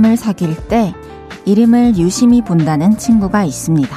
[0.00, 0.94] 사람을 사귈 때
[1.44, 3.96] 이름을 유심히 본다는 친구가 있습니다.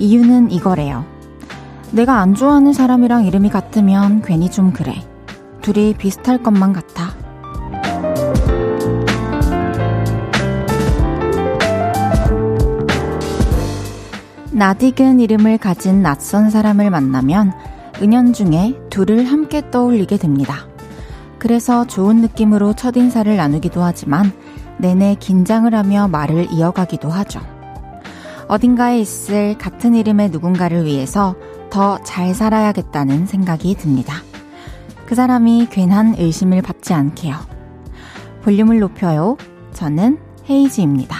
[0.00, 1.04] 이유는 이거래요.
[1.92, 4.94] 내가 안 좋아하는 사람이랑 이름이 같으면 괜히 좀 그래.
[5.62, 7.14] 둘이 비슷할 것만 같아.
[14.52, 17.52] 나딕은 이름을 가진 낯선 사람을 만나면
[18.02, 20.66] 은연중에 둘을 함께 떠올리게 됩니다.
[21.38, 24.32] 그래서 좋은 느낌으로 첫인사를 나누기도 하지만
[24.78, 27.40] 내내 긴장을 하며 말을 이어가기도 하죠.
[28.48, 31.34] 어딘가에 있을 같은 이름의 누군가를 위해서
[31.70, 34.14] 더 잘 살아야겠다는 생각이 듭니다.
[35.06, 37.34] 그 사람이 괜한 의심을 받지 않게요.
[38.42, 39.36] 볼륨을 높여요.
[39.72, 41.16] 저는 헤이지입니다.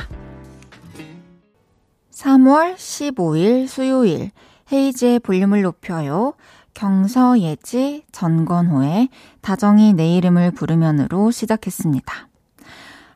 [2.13, 4.31] 3월 15일 수요일
[4.73, 6.35] 헤이지의 볼륨을 높여요.
[6.75, 9.09] 경서예지 전건호의
[9.41, 12.29] 다정이 내 이름을 부르면으로 시작했습니다.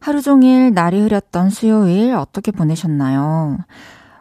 [0.01, 3.59] 하루 종일 날이 흐렸던 수요일 어떻게 보내셨나요?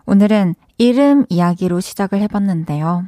[0.05, 3.05] 오늘은 이름 이야기로 시작을 해봤는데요.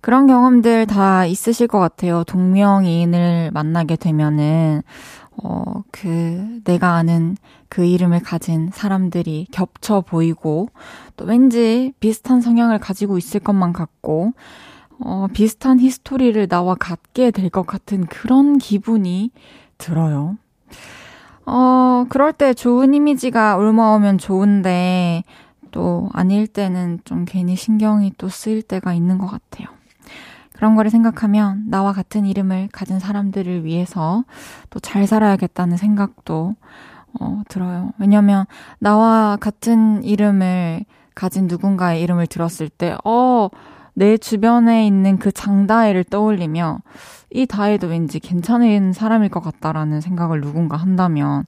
[0.00, 2.24] 그런 경험들 다 있으실 것 같아요.
[2.24, 4.82] 동명이인을 만나게 되면은,
[5.42, 7.36] 어, 그, 내가 아는
[7.68, 10.68] 그 이름을 가진 사람들이 겹쳐 보이고,
[11.16, 14.32] 또 왠지 비슷한 성향을 가지고 있을 것만 같고,
[15.00, 19.30] 어, 비슷한 히스토리를 나와 갖게 될 것 같은 그런 기분이
[19.76, 20.36] 들어요.
[21.50, 25.24] 어, 그럴 때 좋은 이미지가 올마오면 좋은데,
[25.72, 29.68] 또 아닐 때는 좀 괜히 신경이 또 쓰일 때가 있는 것 같아요.
[30.52, 34.24] 그런 거를 생각하면 나와 같은 이름을 가진 사람들을 위해서
[34.70, 36.54] 또 잘 살아야겠다는 생각도
[37.20, 37.92] 어, 들어요.
[37.98, 38.46] 왜냐면
[38.78, 43.48] 나와 같은 이름을 가진 누군가의 이름을 들었을 때, 어,
[43.94, 46.80] 내 주변에 있는 그 장다혜를 떠올리며
[47.30, 51.44] 이 다혜도 왠지 괜찮은 사람일 것 같다라는 생각을 누군가 한다면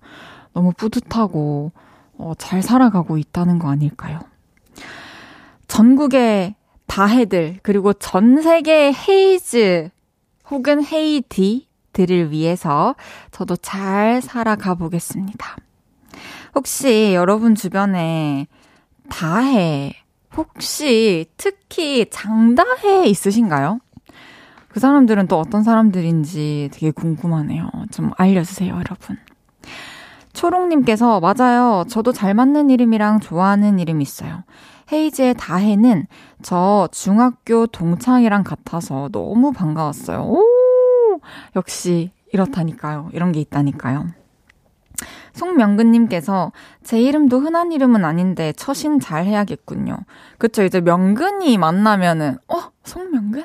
[0.52, 1.72] 너무 뿌듯하고
[2.19, 4.20] 어, 잘 살아가고 있다는 거 아닐까요?
[5.66, 6.54] 전국의
[6.86, 9.88] 다해들, 그리고 전 세계 헤이즈
[10.50, 12.94] 혹은 헤이디들을 위해서
[13.31, 15.56] 저도 잘 살아가 보겠습니다.
[16.54, 18.47] 혹시 여러분 주변에
[19.08, 19.94] 다해,
[20.37, 23.81] 혹시 특히 장다해 있으신가요?
[24.69, 27.69] 그 사람들은 또 어떤 사람들인지 되게 궁금하네요.
[27.91, 29.19] 좀 알려주세요, 여러분.
[30.32, 31.84] 초롱님께서 맞아요.
[31.88, 34.44] 저도 잘 맞는 이름이랑 좋아하는 이름 있어요.
[34.91, 36.06] 헤이즈의 다혜는
[36.43, 40.22] 저 중학교 동창이랑 같아서 너무 반가웠어요.
[40.22, 41.20] 오!
[41.54, 43.10] 역시 이렇다니까요.
[43.12, 44.06] 이런 게 있다니까요.
[45.34, 49.98] 송명근님께서 제 이름도 흔한 이름은 아닌데 처신 잘 해야겠군요.
[50.38, 52.70] 그쵸, 이제 명근이 만나면은, 어?
[52.84, 53.44] 송명근?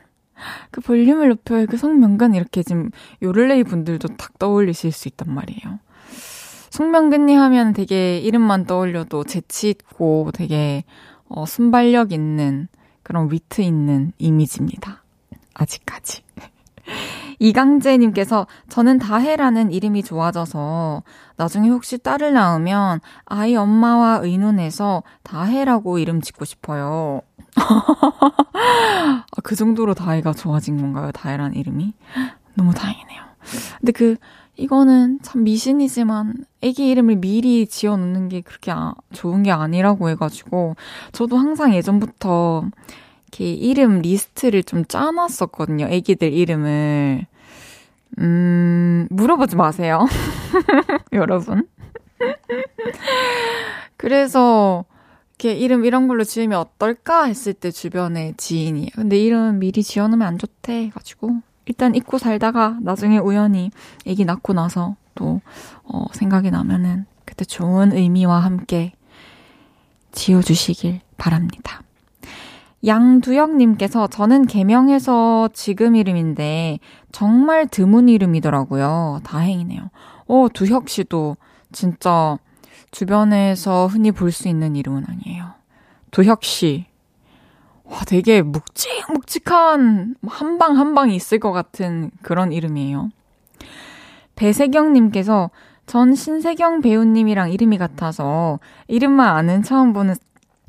[0.71, 1.65] 그 볼륨을 높여요.
[1.65, 2.35] 그 송명근?
[2.35, 5.79] 이렇게 지금 요를레이 분들도 탁 떠올리실 수 있단 말이에요.
[6.69, 10.83] 송명근님 하면 되게 이름만 떠올려도 재치 있고 되게
[11.27, 12.67] 어, 순발력 있는
[13.03, 15.03] 그런 위트 있는 이미지입니다.
[15.53, 16.23] 아직까지.
[17.39, 21.03] 이강재님께서 저는 다혜라는 이름이 좋아져서
[21.35, 27.21] 나중에 혹시 딸을 낳으면 아이 엄마와 의논해서 다혜라고 이름 짓고 싶어요.
[27.55, 31.11] 아, 그 정도로 다혜가 좋아진 건가요?
[31.11, 31.93] 다혜라는 이름이?
[32.55, 33.21] 너무 다행이네요.
[33.79, 34.15] 근데 그
[34.55, 40.75] 이거는 참 미신이지만 애기 이름을 미리 지어 놓는 게 그렇게 아, 좋은 게 아니라고 해가지고
[41.11, 42.63] 저도 항상 예전부터
[43.27, 45.87] 이렇게 이름 리스트를 좀 짜놨었거든요.
[45.87, 47.25] 애기들 이름을.
[48.19, 50.05] 음, 물어보지 마세요.
[51.11, 51.67] 여러분.
[53.97, 54.85] 그래서
[55.39, 60.37] 이렇게 이름 이런 걸로 지으면 어떨까 했을 때 주변에 지인이 근데 이름 미리 지어놓으면 안
[60.39, 63.71] 좋대 해가지고 일단 잊고 살다가 나중에 우연히
[64.05, 65.41] 애기 낳고 나서 또,
[65.83, 68.93] 어, 생각이 나면은 그때 좋은 의미와 함께
[70.11, 71.81] 지어주시길 바랍니다.
[72.85, 76.79] 양두영님께서 저는 개명해서 지금 이름인데
[77.11, 79.21] 정말 드문 이름이더라고요.
[79.23, 79.89] 다행이네요.
[80.27, 81.37] 어, 두혁 씨도
[81.71, 82.37] 진짜
[82.91, 85.53] 주변에서 흔히 볼 수 있는 이름은 아니에요.
[86.11, 86.85] 두혁 씨,
[87.83, 93.09] 와, 되게 묵직묵직한 한 방 한 방이 있을 것 같은 그런 이름이에요.
[94.35, 95.49] 배세경님께서
[95.85, 100.15] 전 신세경 배우님이랑 이름이 같아서 이름만 아는 처음 보는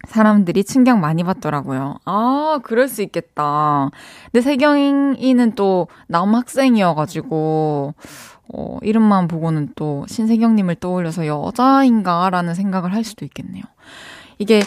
[0.07, 1.97] 사람들이 충격 많이 받더라고요.
[2.05, 3.91] 아, 그럴 수 있겠다.
[4.27, 7.95] 근데 세경이는 또 남학생이어가지고,
[8.55, 13.63] 어, 이름만 보고는 또 신세경님을 떠올려서 여자인가라는 생각을 할 수도 있겠네요.
[14.39, 14.63] 이게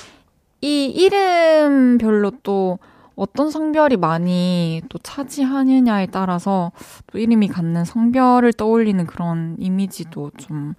[0.62, 2.78] 이 이름별로 또
[3.16, 6.72] 어떤 성별이 많이 또 차지하느냐에 따라서
[7.08, 10.74] 또 이름이 갖는 성별을 떠올리는 그런 이미지도 좀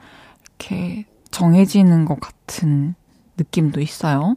[0.58, 2.94] 이렇게 정해지는 것 같은
[3.36, 4.36] 느낌도 있어요.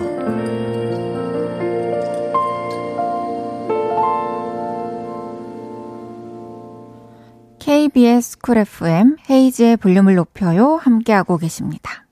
[7.61, 10.77] KBS 쿨 FM 헤이즈의 볼륨을 높여요.
[10.77, 12.05] 함께하고 계십니다.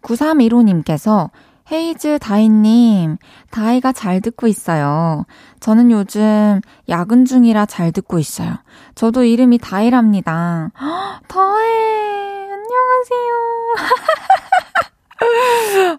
[0.00, 1.30] 9315님께서
[1.72, 3.16] 헤이즈 다희님,
[3.50, 5.24] 다희가 잘 듣고 있어요.
[5.58, 8.58] 저는 요즘 야근 중이라 잘 듣고 있어요.
[8.94, 10.70] 저도 이름이 다희랍니다.
[11.26, 13.34] 다희, 안녕하세요.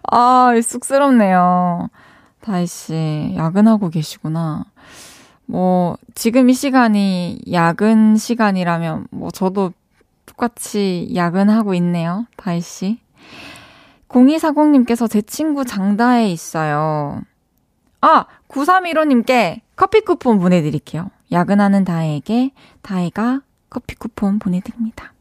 [0.10, 1.90] 아, 쑥스럽네요.
[2.40, 4.64] 다희씨, 야근하고 계시구나.
[5.46, 9.72] 뭐, 지금 이 시간이 야근 시간이라면, 뭐, 저도
[10.26, 12.26] 똑같이 야근하고 있네요.
[12.36, 13.00] 다희씨.
[14.08, 17.22] 0240님께서 제 친구 장다에 있어요.
[18.00, 18.26] 아!
[18.48, 21.10] 9315님께 커피 쿠폰 보내드릴게요.
[21.30, 22.52] 야근하는 다혜에게
[22.82, 23.40] 다혜가
[23.70, 25.12] 커피 쿠폰 보내드립니다.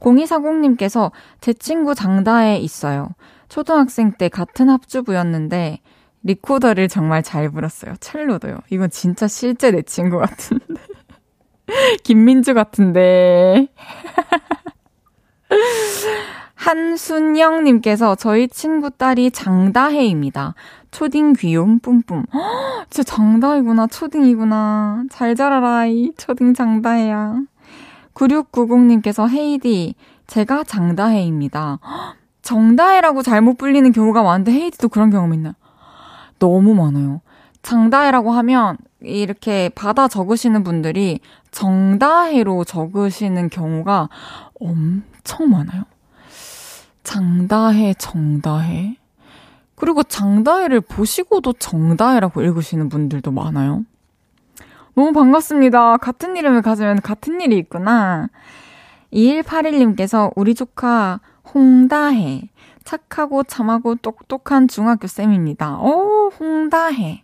[0.00, 3.10] 0240님께서 제 친구 장다에 있어요.
[3.48, 5.80] 초등학생 때 같은 합주부였는데
[6.22, 7.94] 리코더를 정말 잘 불었어요.
[8.00, 8.58] 첼로도요.
[8.70, 10.64] 이건 진짜 실제 내 친구 같은데.
[12.04, 13.68] 김민주 같은데.
[16.54, 20.54] 한순영님께서 저희 친구 딸이 장다혜입니다.
[20.90, 22.26] 초딩 귀용 뿜뿜.
[22.32, 23.86] 허, 진짜 장다혜구나.
[23.86, 25.04] 초딩이구나.
[25.10, 27.40] 잘 자라라, 이 초딩 장다혜야.
[28.14, 29.94] 9690님께서 헤이디,
[30.26, 31.78] 제가 장다혜입니다.
[32.42, 35.54] 정다혜라고 잘못 불리는 경우가 많은데 헤이디도 그런 경험 있나요?
[36.40, 37.20] 너무 많아요.
[37.62, 41.20] 장다혜라고 하면 이렇게 받아 적으시는 분들이
[41.52, 44.08] 정다혜로 적으시는 경우가
[44.60, 45.84] 엄청 많아요.
[47.04, 48.96] 장다혜, 정다혜.
[49.74, 53.84] 그리고 장다혜를 보시고도 정다혜라고 읽으시는 분들도 많아요.
[54.94, 55.96] 너무 반갑습니다.
[55.98, 58.28] 같은 이름을 가지면 같은 일이 있구나.
[59.12, 61.20] 2181님께서 우리 조카
[61.54, 62.48] 홍다혜.
[62.84, 65.78] 착하고 참하고 똑똑한 중학교 쌤입니다.
[65.78, 67.22] 오, 홍다혜.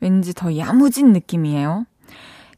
[0.00, 1.86] 왠지 더 야무진 느낌이에요.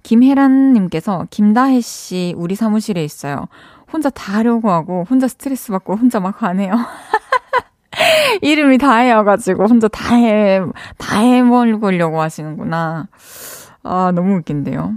[0.03, 3.47] 김혜란님께서 김다혜 씨 우리 사무실에 있어요.
[3.93, 6.73] 혼자 다 하려고 하고 혼자 스트레스 받고 혼자 막 하네요.
[8.43, 10.61] 이름이 다혜여가지고 혼자 다 해,
[10.99, 13.08] 다 해 먹으려고 하시는구나.
[13.82, 14.94] 아, 너무 웃긴데요.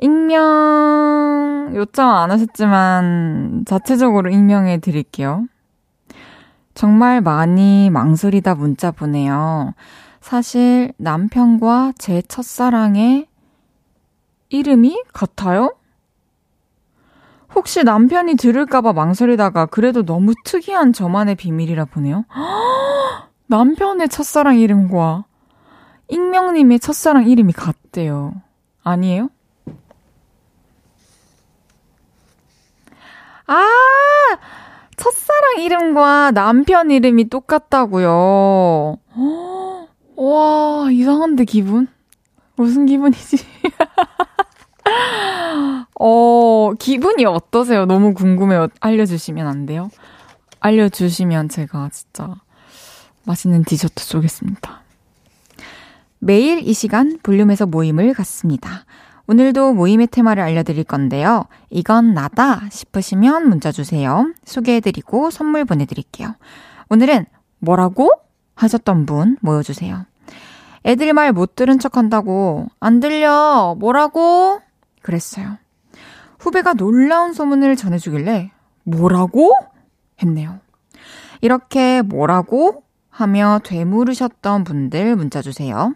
[0.00, 5.46] 익명 요청 안 하셨지만 자체적으로 익명해 드릴게요.
[6.74, 9.74] 정말 많이 망설이다 문자 보내요.
[10.20, 13.26] 사실 남편과 제 첫사랑의
[14.48, 15.76] 이름이 같아요?
[17.54, 22.24] 혹시 남편이 들을까봐 망설이다가 그래도 너무 특이한 저만의 비밀이라 보네요.
[23.46, 25.24] 남편의 첫사랑 이름과
[26.08, 28.34] 익명님의 첫사랑 이름이 같대요.
[28.82, 29.30] 아니에요?
[33.46, 33.64] 아!
[34.96, 38.96] 첫사랑 이름과 남편 이름이 똑같다고요.
[40.16, 41.88] 와, 이상한데 기분?
[42.56, 43.36] 무슨 기분이지?
[45.98, 47.86] 어, 기분이 어떠세요?
[47.86, 48.68] 너무 궁금해요.
[48.80, 49.90] 알려주시면 안 돼요?
[50.60, 52.34] 알려주시면 제가 진짜
[53.24, 54.82] 맛있는 디저트 쏘겠습니다.
[56.18, 58.84] 매일 이 시간 볼륨에서 모임을 갖습니다.
[59.26, 61.46] 오늘도 모임의 테마를 알려드릴 건데요.
[61.70, 64.32] 이건 나다 싶으시면 문자 주세요.
[64.44, 66.34] 소개해드리고 선물 보내드릴게요.
[66.90, 67.26] 오늘은
[67.60, 68.10] 뭐라고?
[68.54, 70.04] 하셨던 분 모여주세요.
[70.84, 72.68] 애들 말못 들은 척 한다고.
[72.78, 73.74] 안 들려.
[73.78, 74.60] 뭐라고?
[75.02, 75.56] 그랬어요.
[76.38, 78.50] 후배가 놀라운 소문을 전해주길래
[78.84, 79.56] 뭐라고?
[80.22, 80.60] 했네요.
[81.40, 82.82] 이렇게 뭐라고?
[83.08, 85.94] 하며 되물으셨던 분들 문자 주세요.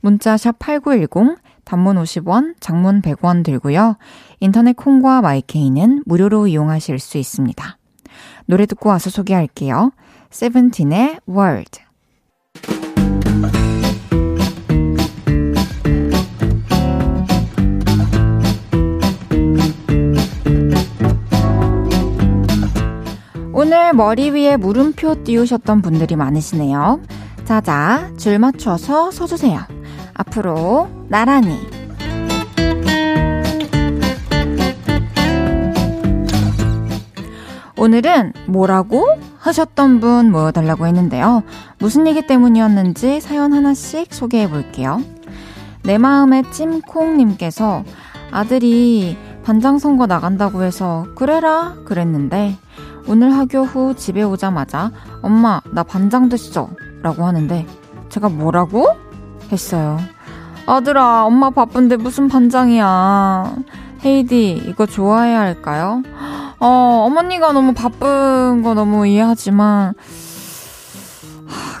[0.00, 1.36] 문자 샵 8910
[1.72, 3.96] 단문 50원, 장문 100원 들고요.
[4.40, 7.78] 인터넷 콩과 마이케이는 무료로 이용하실 수 있습니다.
[8.44, 9.92] 노래 듣고 와서 소개할게요.
[10.28, 11.80] 세븐틴의 월드.
[23.54, 27.00] 오늘 머리 위에 물음표 띄우셨던 분들이 많으시네요.
[27.46, 29.81] 자자, 줄 맞춰서 서주세요.
[30.14, 31.58] 앞으로 나란히.
[37.76, 39.06] 오늘은 뭐라고
[39.38, 41.42] 하셨던 분 모여달라고 했는데요.
[41.78, 45.02] 무슨 얘기 때문이었는지 사연 하나씩 소개해 볼게요.
[45.82, 47.82] 내 마음의 찜콩님께서
[48.30, 52.56] 아들이 반장 선거 나간다고 해서 그래라 그랬는데
[53.08, 56.70] 오늘 학교 후 집에 오자마자 엄마 나 반장 됐어
[57.02, 57.66] 라고 하는데
[58.10, 58.86] 제가 뭐라고?
[59.50, 59.98] 했어요.
[60.66, 63.56] 아들아 엄마 바쁜데 무슨 반장이야.
[64.04, 66.02] 헤이디 이거 좋아해야 할까요?
[66.58, 69.94] 어 어머니가 너무 바쁜 거 너무 이해하지만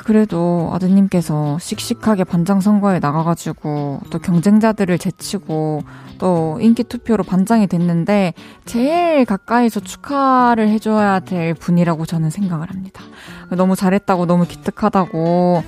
[0.04, 5.82] 그래도 아드님께서 씩씩하게 반장 선거에 나가가지고 또 경쟁자들을 제치고
[6.18, 13.02] 또 인기 투표로 반장이 됐는데 제일 가까이서 축하를 해줘야 될 분이라고 저는 생각을 합니다.
[13.50, 15.62] 너무 잘했다고 너무 기특하다고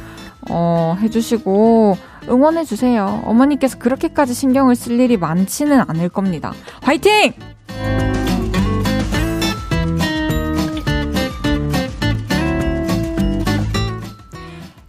[0.51, 1.97] 어, 해주시고
[2.29, 3.23] 응원해주세요.
[3.25, 6.53] 어머니께서 그렇게까지 신경을 쓸 일이 많지는 않을 겁니다.
[6.83, 7.33] 화이팅!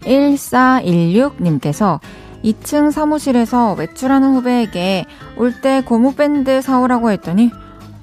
[0.05, 1.99] 1416님께서
[2.43, 5.05] 2층 사무실에서 외출하는 후배에게
[5.37, 7.51] 올 때 고무밴드 사오라고 했더니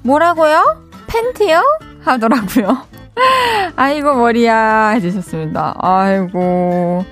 [0.03, 0.83] 뭐라고요?
[1.07, 1.61] 팬티요?
[2.01, 2.77] 하더라고요.
[3.75, 5.75] 아이고 머리야 해주셨습니다.
[5.79, 7.05] 아이고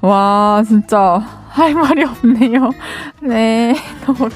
[0.00, 2.70] 와 진짜 할 말이 없네요.
[3.22, 3.74] 네
[4.06, 4.28] 너무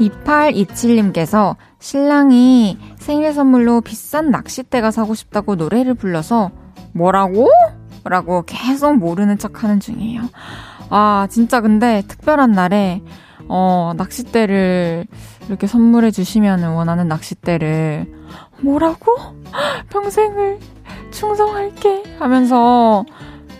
[0.00, 6.50] 2827님께서 신랑이 생일 선물로 비싼 낚싯대가 사고 싶다고 노래를 불러서
[6.92, 7.48] 뭐라고?
[8.04, 10.22] 라고 계속 모르는 척 하는 중이에요.
[10.90, 13.02] 아, 진짜 근데 특별한 날에,
[13.48, 15.06] 어, 낚싯대를
[15.48, 18.06] 이렇게 선물해 주시면 원하는 낚싯대를
[18.60, 19.12] 뭐라고?
[19.90, 20.58] 평생을
[21.10, 23.04] 충성할게 하면서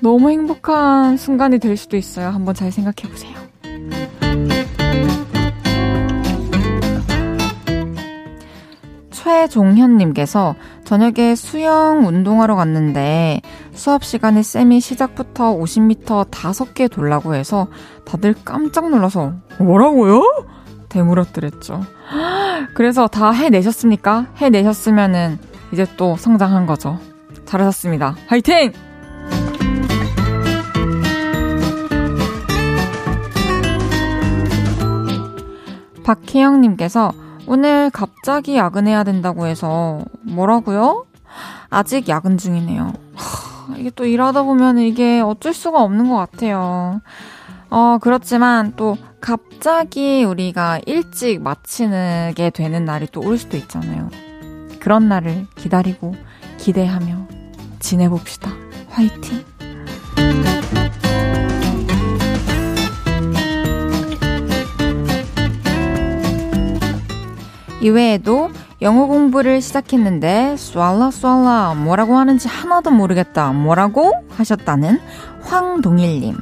[0.00, 2.28] 너무 행복한 순간이 될 수도 있어요.
[2.28, 3.37] 한번 잘 생각해 보세요.
[9.11, 10.55] 최종현님께서
[10.87, 17.66] 저녁에 수영 운동하러 갔는데 수업 시간에 쌤이 시작부터 50m 5개 돌라고 해서
[18.05, 20.23] 다들 깜짝 놀라서 뭐라고요?
[20.88, 21.83] 대물었더랬죠.
[22.75, 24.28] 그래서 다 해내셨습니까?
[24.37, 25.40] 해내셨으면은
[25.73, 27.00] 이제 또 성장한 거죠.
[27.47, 28.14] 잘하셨습니다.
[28.28, 28.73] 화이팅!
[36.05, 41.07] 박혜영님께서 오늘 갑자기 야근해야 된다고 해서 뭐라고요?
[41.71, 42.93] 아직 야근 중이네요.
[43.15, 47.00] 하, 이게 또 일하다 보면 이게 어쩔 수가 없는 것 같아요.
[47.71, 54.11] 어, 그렇지만 또 갑자기 우리가 일찍 마치게 되는 날이 또 올 수도 있잖아요.
[54.81, 56.15] 그런 날을 기다리고
[56.59, 57.26] 기대하며
[57.81, 58.50] 지내봅시다.
[58.91, 59.45] 화이팅!
[67.80, 68.50] 이외에도
[68.83, 75.00] 영어 공부를 시작했는데 쏠라 쏠라 뭐라고 하는지 하나도 모르겠다 뭐라고 하셨다는
[75.42, 76.37] 황동일님.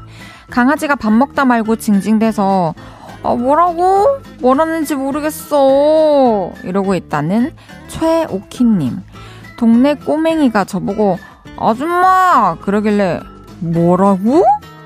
[0.51, 2.75] 강아지가 밥 먹다 말고 징징대서
[3.23, 4.19] 아 뭐라고?
[4.41, 6.51] 뭐라는지 모르겠어.
[6.63, 7.53] 이러고 있다는
[7.89, 8.99] 최오키님.
[9.57, 11.19] 동네 꼬맹이가 저보고
[11.57, 12.57] 아줌마!
[12.61, 13.21] 그러길래
[13.61, 14.45] 뭐라고?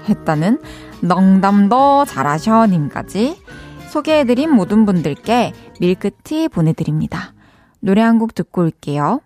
[0.09, 0.61] 했다는
[1.01, 3.43] 농담도 잘하셔 님까지
[3.89, 7.33] 소개해드린 모든 분들께 밀크티 보내드립니다.
[7.81, 9.21] 노래 한 곡 듣고 올게요.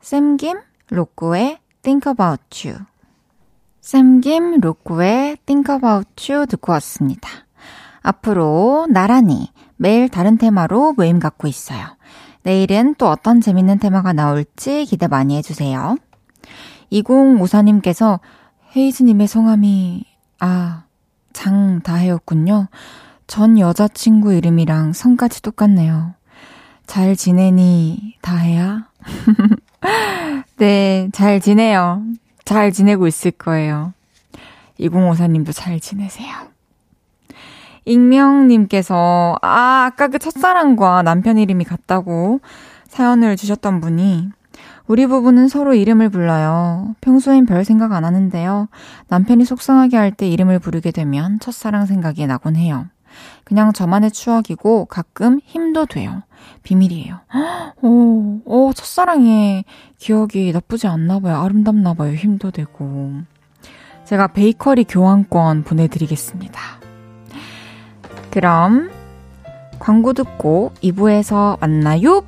[0.00, 0.58] 샘김
[0.90, 2.80] 로꼬의 Think About You.
[3.80, 7.28] 샘김 로꼬의 Think About You 듣고 왔습니다.
[8.02, 11.96] 앞으로 나란히 매일 다른 테마로 모임 갖고 있어요.
[12.42, 15.96] 내일은 또 어떤 재밌는 테마가 나올지 기대 많이 해주세요.
[16.92, 18.20] 2054님께서
[18.74, 20.04] 헤이즈님의 성함이,
[20.40, 20.84] 아,
[21.32, 22.68] 장다혜였군요.
[23.28, 26.14] 전 여자친구 이름이랑 성까지 똑같네요.
[26.86, 28.88] 잘 지내니, 다혜야?
[30.56, 32.02] 네, 잘 지내요.
[32.44, 33.92] 잘 지내고 있을 거예요.
[34.80, 36.34] 2054님도 잘 지내세요.
[37.84, 42.40] 익명님께서, 아, 아까 그 첫사랑과 남편 이름이 같다고
[42.88, 44.30] 사연을 주셨던 분이,
[44.86, 46.94] 우리 부부는 서로 이름을 불러요.
[47.02, 48.68] 평소엔 별 생각 안 하는데요.
[49.08, 52.86] 남편이 속상하게 할 때 이름을 부르게 되면 첫사랑 생각이 나곤 해요.
[53.48, 56.22] 그냥 저만의 추억이고 가끔 힘도 돼요.
[56.64, 57.20] 비밀이에요.
[57.80, 59.64] 오, 오, 첫사랑의
[59.96, 61.40] 기억이 나쁘지 않나 봐요.
[61.40, 62.12] 아름답나 봐요.
[62.12, 63.12] 힘도 되고.
[64.04, 66.60] 제가 베이커리 교환권 보내드리겠습니다.
[68.30, 68.90] 그럼
[69.78, 72.26] 광고 듣고 2부에서 만나요.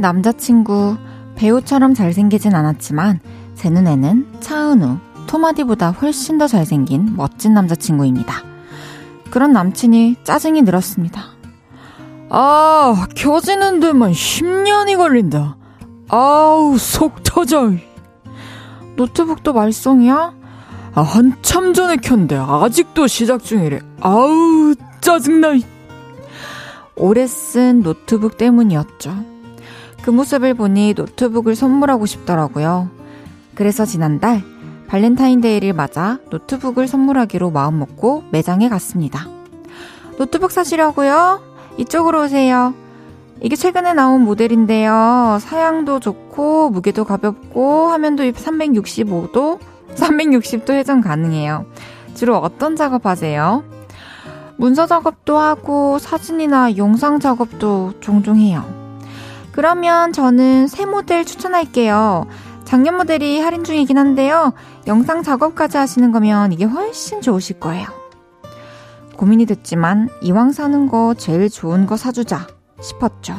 [0.00, 0.96] 제 남자친구
[1.36, 3.20] 배우처럼 잘생기진 않았지만
[3.54, 8.34] 제 눈에는 차은우, 토마디보다 훨씬 더 잘생긴 멋진 남자친구입니다.
[9.30, 11.22] 그런 남친이 짜증이 늘었습니다.
[12.30, 15.58] 아, 켜지는 데만 10년이 걸린다.
[16.08, 17.72] 아우, 속 터져.
[18.96, 20.32] 노트북도 말썽이야?
[20.94, 23.80] 아, 한참 전에 켰는데 아직도 시작 중이래.
[24.00, 25.58] 아우, 짜증나.
[26.96, 29.29] 오래 쓴 노트북 때문이었죠.
[30.02, 32.88] 그 모습을 보니 노트북을 선물하고 싶더라고요.
[33.54, 34.42] 그래서 지난달
[34.88, 39.28] 발렌타인데이를 맞아 노트북을 선물하기로 마음먹고 매장에 갔습니다.
[40.18, 41.40] 노트북 사시려고요?
[41.76, 42.74] 이쪽으로 오세요.
[43.40, 45.38] 이게 최근에 나온 모델인데요.
[45.40, 49.58] 사양도 좋고 무게도 가볍고 화면도 365도
[49.94, 51.66] 360도 회전 가능해요.
[52.14, 53.64] 주로 어떤 작업하세요?
[54.56, 58.79] 문서 작업도 하고 사진이나 영상 작업도 종종 해요.
[59.60, 62.26] 그러면 저는 새 모델 추천할게요.
[62.64, 64.54] 작년 모델이 할인 중이긴 한데요.
[64.86, 67.86] 영상 작업까지 하시는 거면 이게 훨씬 좋으실 거예요.
[69.18, 72.46] 고민이 됐지만 이왕 사는 거 제일 좋은 거 사주자
[72.80, 73.34] 싶었죠.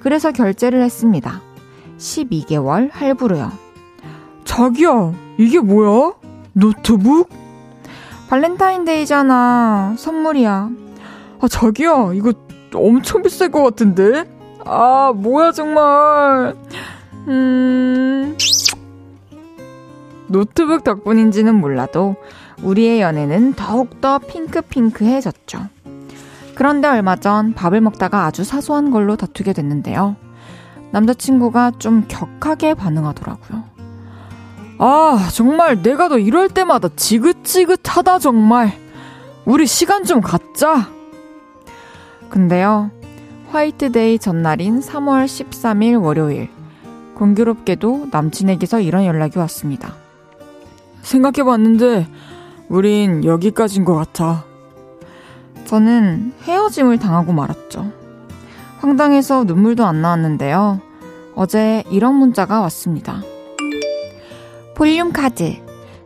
[0.00, 1.40] 그래서 결제를 했습니다.
[1.98, 3.52] 12개월 할부로요.
[4.44, 6.14] 자기야, 이게 뭐야?
[6.54, 7.28] 노트북?
[8.28, 9.94] 발렌타인데이잖아.
[9.98, 10.70] 선물이야.
[11.40, 12.32] 아, 자기야, 이거
[12.74, 14.37] 엄청 비쌀 것 같은데?
[14.70, 16.54] 아, 뭐야, 정말.
[17.26, 18.36] 음.
[20.26, 22.16] 노트북 덕분인지는 몰라도
[22.62, 25.68] 우리의 연애는 더욱더 핑크핑크해졌죠.
[26.54, 30.16] 그런데 얼마 전 밥을 먹다가 아주 사소한 걸로 다투게 됐는데요.
[30.90, 33.64] 남자친구가 좀 격하게 반응하더라고요.
[34.78, 38.72] 아, 정말 내가 너 이럴 때마다 지긋지긋하다, 정말.
[39.46, 40.90] 우리 시간 좀 갖자.
[42.28, 42.90] 근데요,
[43.50, 46.50] 화이트데이 전날인 3월 13일 월요일,
[47.14, 49.94] 공교롭게도 남친에게서 이런 연락이 왔습니다.
[51.02, 52.06] 생각해봤는데,
[52.68, 54.44] 우린 여기까지인 것 같아.
[55.64, 57.90] 저는 헤어짐을 당하고 말았죠.
[58.80, 60.80] 황당해서 눈물도 안 나왔는데요.
[61.34, 63.22] 어제 이런 문자가 왔습니다.
[64.74, 65.56] 볼륨 카드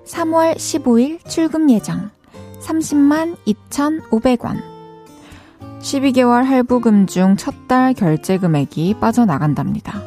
[0.07, 2.11] 3월 15일 출금 예정
[2.63, 4.72] 30만 2,500원
[5.83, 10.01] 12개월 할부금 중 첫 달 결제 금액이 빠져나간답니다.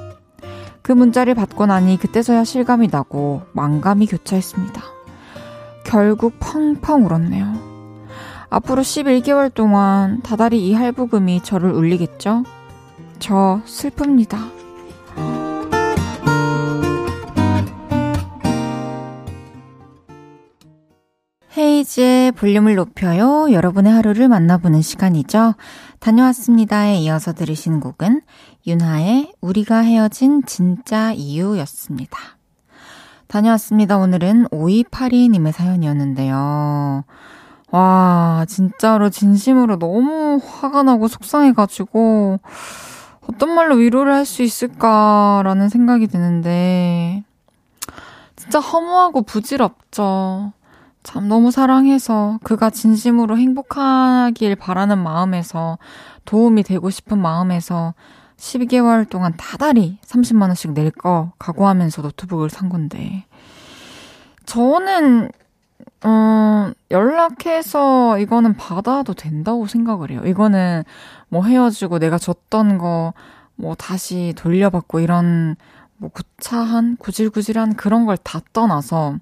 [0.81, 4.81] 그 문자를 받고 나니 그때서야 실감이 나고 망감이 교차했습니다.
[5.83, 7.75] 결국 펑펑 울었네요.
[8.49, 12.43] 앞으로 11개월 동안 다달이 이 할부금이 저를 울리겠죠?
[13.19, 15.44] 저 슬픕니다.
[21.57, 23.51] 헤이즈의 볼륨을 높여요.
[23.51, 25.55] 여러분의 하루를 만나보는 시간이죠.
[25.99, 28.21] 다녀왔습니다에 이어서 들으신 곡은
[28.67, 32.17] 윤하의 우리가 헤어진 진짜 이유였습니다.
[33.27, 33.97] 다녀왔습니다.
[33.97, 37.05] 오늘은 5282님의 사연이었는데요.
[37.71, 42.39] 와, 진짜로 진심으로 너무 화가 나고 속상해가지고,
[43.29, 47.23] 어떤 말로 위로를 할 수 있을까라는 생각이 드는데,
[48.35, 50.51] 진짜 허무하고 부질없죠.
[51.05, 55.77] 참 너무 사랑해서 그가 진심으로 행복하길 바라는 마음에서
[56.25, 57.93] 도움이 되고 싶은 마음에서
[58.37, 63.25] 12개월 동안 다달이 30만원씩 낼 거 각오하면서 노트북을 산 건데.
[64.45, 65.29] 저는,
[66.05, 70.21] 음, 연락해서 이거는 받아도 된다고 생각을 해요.
[70.25, 70.83] 이거는
[71.29, 73.13] 뭐 헤어지고 내가 줬던 거
[73.57, 75.55] 뭐 다시 돌려받고 이런
[75.97, 79.15] 뭐 구차한, 구질구질한 그런 걸 다 떠나서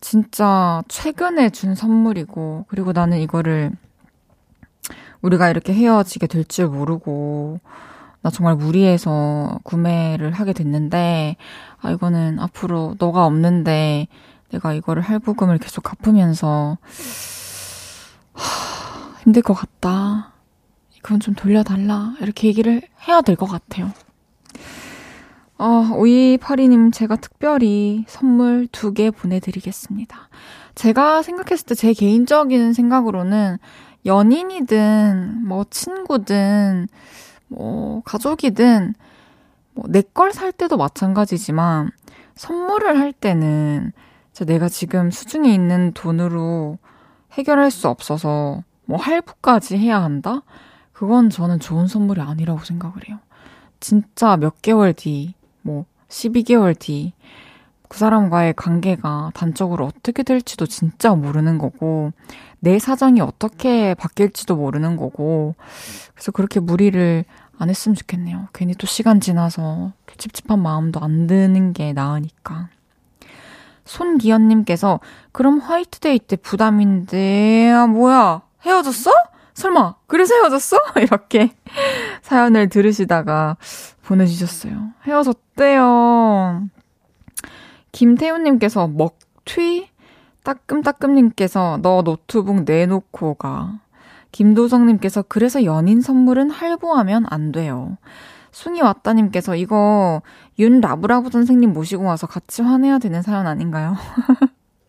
[0.00, 3.72] 진짜 최근에 준 선물이고, 그리고 나는 이거를
[5.22, 7.60] 우리가 이렇게 헤어지게 될 줄 모르고,
[8.22, 11.36] 나 정말 무리해서 구매를 하게 됐는데,
[11.80, 14.08] 아, 이거는 앞으로 너가 없는데
[14.50, 16.78] 내가 이거를 할부금을 계속 갚으면서,
[18.32, 20.32] 하, 힘들 것 같다.
[20.96, 22.14] 이건 좀 돌려달라.
[22.20, 23.92] 이렇게 얘기를 해야 될 것 같아요.
[25.58, 25.64] 어,
[25.96, 30.28] 5282님, 제가 특별히 선물 두 개 보내드리겠습니다.
[30.76, 33.58] 제가 생각했을 때 제 개인적인 생각으로는
[34.06, 36.86] 연인이든, 뭐, 친구든,
[37.48, 38.94] 뭐, 가족이든,
[39.74, 41.90] 뭐, 내 걸 살 때도 마찬가지지만,
[42.36, 43.92] 선물을 할 때는,
[44.46, 46.78] 내가 지금 수중에 있는 돈으로
[47.32, 50.42] 해결할 수 없어서, 뭐, 할부까지 해야 한다?
[50.92, 53.18] 그건 저는 좋은 선물이 아니라고 생각을 해요.
[53.80, 57.12] 진짜 몇 개월 뒤, 뭐 12개월 뒤
[57.88, 62.12] 그 사람과의 관계가 단적으로 어떻게 될지도 진짜 모르는 거고
[62.60, 65.54] 내 사정이 어떻게 바뀔지도 모르는 거고
[66.14, 67.24] 그래서 그렇게 무리를
[67.58, 68.48] 안 했으면 좋겠네요.
[68.52, 72.68] 괜히 또 시간 지나서 찝찝한 마음도 안 드는 게 나으니까.
[73.84, 75.00] 손기현님께서
[75.32, 79.10] 그럼 화이트데이 때 부담인데 아 뭐야 헤어졌어?
[79.58, 80.78] 설마 그래서 헤어졌어?
[81.02, 81.50] 이렇게
[82.22, 83.56] 사연을 들으시다가
[84.04, 84.92] 보내주셨어요.
[85.04, 86.68] 헤어졌대요.
[87.90, 89.88] 김태훈님께서 먹튀?
[90.44, 93.80] 따끔따끔님께서 너 노트북 내놓고 가.
[94.30, 97.98] 김도성님께서 그래서 연인 선물은 할부하면 안 돼요.
[98.52, 100.22] 숭이 왔다님께서 이거
[100.60, 103.96] 윤 라브라브 선생님 모시고 와서 같이 화내야 되는 사연 아닌가요?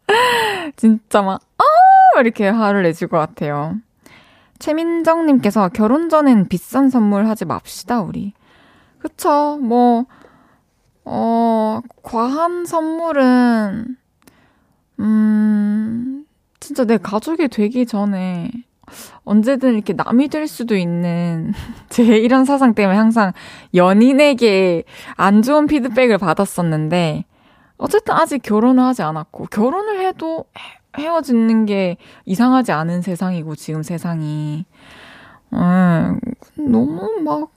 [0.77, 2.19] 진짜 막, 아!
[2.21, 3.75] 이렇게 화를 내실 것 같아요.
[4.59, 8.33] 최민정님께서 결혼 전엔 비싼 선물 하지 맙시다, 우리.
[8.99, 9.57] 그쵸.
[9.61, 10.05] 뭐,
[11.05, 13.95] 어, 과한 선물은,
[14.99, 16.25] 음,
[16.59, 18.51] 진짜 내 가족이 되기 전에
[19.23, 21.53] 언제든 이렇게 남이 될 수도 있는
[21.89, 23.31] 제 이런 사상 때문에 항상
[23.73, 24.83] 연인에게
[25.15, 27.25] 안 좋은 피드백을 받았었는데,
[27.77, 30.45] 어쨌든 아직 결혼을 하지 않았고, 결혼을 해도
[30.97, 34.65] 헤어지는 게 이상하지 않은 세상이고, 지금 세상이.
[35.53, 36.19] 음,
[36.55, 37.51] 너무 막,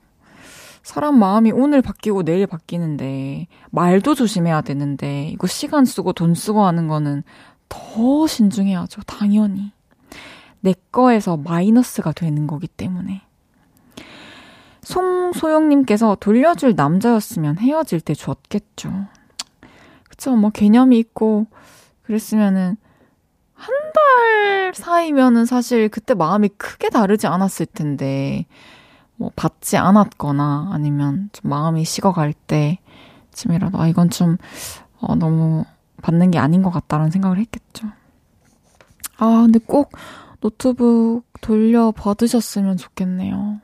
[0.82, 6.88] 사람 마음이 오늘 바뀌고 내일 바뀌는데, 말도 조심해야 되는데, 이거 시간 쓰고 돈 쓰고 하는
[6.88, 7.22] 거는
[7.68, 9.02] 더 신중해야죠.
[9.02, 9.72] 당연히.
[10.60, 13.22] 내 거에서 마이너스가 되는 거기 때문에.
[14.82, 19.06] 송소영님께서 돌려줄 남자였으면 헤어질 때 줬겠죠.
[20.08, 21.46] 그쵸, 뭐 개념이 있고,
[22.02, 22.76] 그랬으면은,
[23.62, 28.46] 한 달 사이면은 사실 그때 마음이 크게 다르지 않았을 텐데,
[29.16, 34.38] 뭐 받지 않았거나 아니면 좀 마음이 식어갈 때쯤이라도, 아, 이건 좀,
[35.00, 35.64] 어, 너무
[36.02, 37.88] 받는 게 아닌 것 같다라는 생각을 했겠죠.
[39.18, 39.92] 아, 근데 꼭
[40.40, 43.60] 노트북 돌려 받으셨으면 좋겠네요.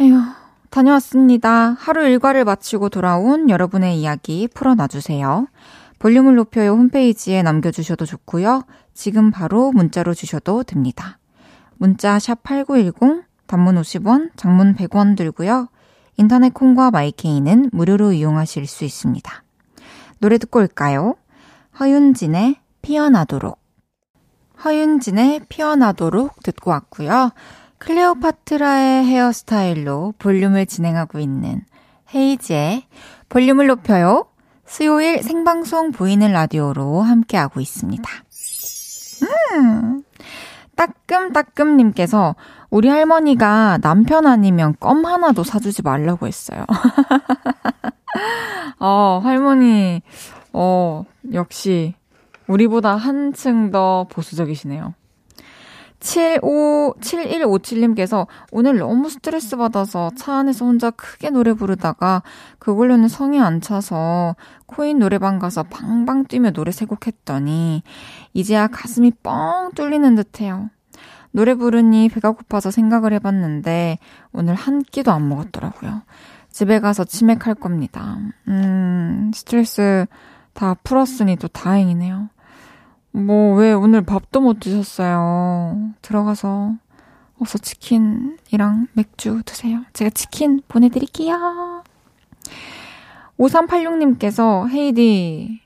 [0.00, 0.22] 아휴,
[0.70, 1.76] 다녀왔습니다.
[1.78, 5.46] 하루 일과를 마치고 돌아온 여러분의 이야기 풀어놔주세요.
[6.04, 8.64] 볼륨을 높여요 홈페이지에 남겨주셔도 좋고요.
[8.92, 11.18] 지금 바로 문자로 주셔도 됩니다.
[11.78, 15.68] 문자 샵 8910, 단문 50원, 장문 100원 들고요.
[16.18, 19.44] 인터넷 콩과 마이케이는 무료로 이용하실 수 있습니다.
[20.18, 21.14] 노래 듣고 올까요?
[21.80, 23.58] 허윤진의 피어나도록.
[24.62, 27.30] 허윤진의 피어나도록 듣고 왔고요.
[27.78, 31.62] 클레오파트라의 헤어스타일로 볼륨을 진행하고 있는
[32.14, 32.84] 헤이즈의
[33.30, 34.26] 볼륨을 높여요.
[34.66, 38.02] 수요일 생방송 보이는 라디오로 함께하고 있습니다.
[39.52, 40.02] 음,
[40.74, 42.34] 따끔따끔님께서
[42.70, 46.64] 우리 할머니가 남편 아니면 껌 하나도 사주지 말라고 했어요.
[48.80, 50.02] 어, 할머니,
[50.52, 51.94] 어, 역시,
[52.46, 54.94] 우리보다 한층 더 보수적이시네요.
[56.04, 62.22] 75, 7157님께서 오늘 너무 스트레스 받아서 차 안에서 혼자 크게 노래 부르다가
[62.58, 64.36] 그걸로는 성이 안 차서
[64.66, 67.82] 코인 노래방 가서 방방 뛰며 노래 세 곡 했더니
[68.34, 70.68] 이제야 가슴이 뻥 뚫리는 듯해요.
[71.30, 73.98] 노래 부르니 배가 고파서 생각을 해봤는데
[74.32, 76.02] 오늘 한 끼도 안 먹었더라고요.
[76.50, 78.18] 집에 가서 치맥할 겁니다.
[78.46, 80.04] 음, 스트레스
[80.52, 82.28] 다 풀었으니 또 다행이네요.
[83.14, 85.92] 뭐, 왜 오늘 밥도 못 드셨어요?
[86.02, 86.74] 들어가서
[87.38, 89.82] 어서 치킨이랑 맥주 드세요.
[89.92, 91.84] 제가 치킨 보내드릴게요.
[93.38, 95.60] 5386님께서, 헤이디,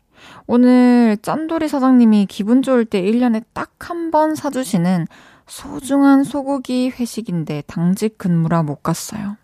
[0.47, 5.07] 오늘 짠돌이 사장님이 기분 좋을 때 1년에 딱 한 번 사주시는
[5.47, 9.37] 소중한 소고기 회식인데 당직 근무라 못 갔어요.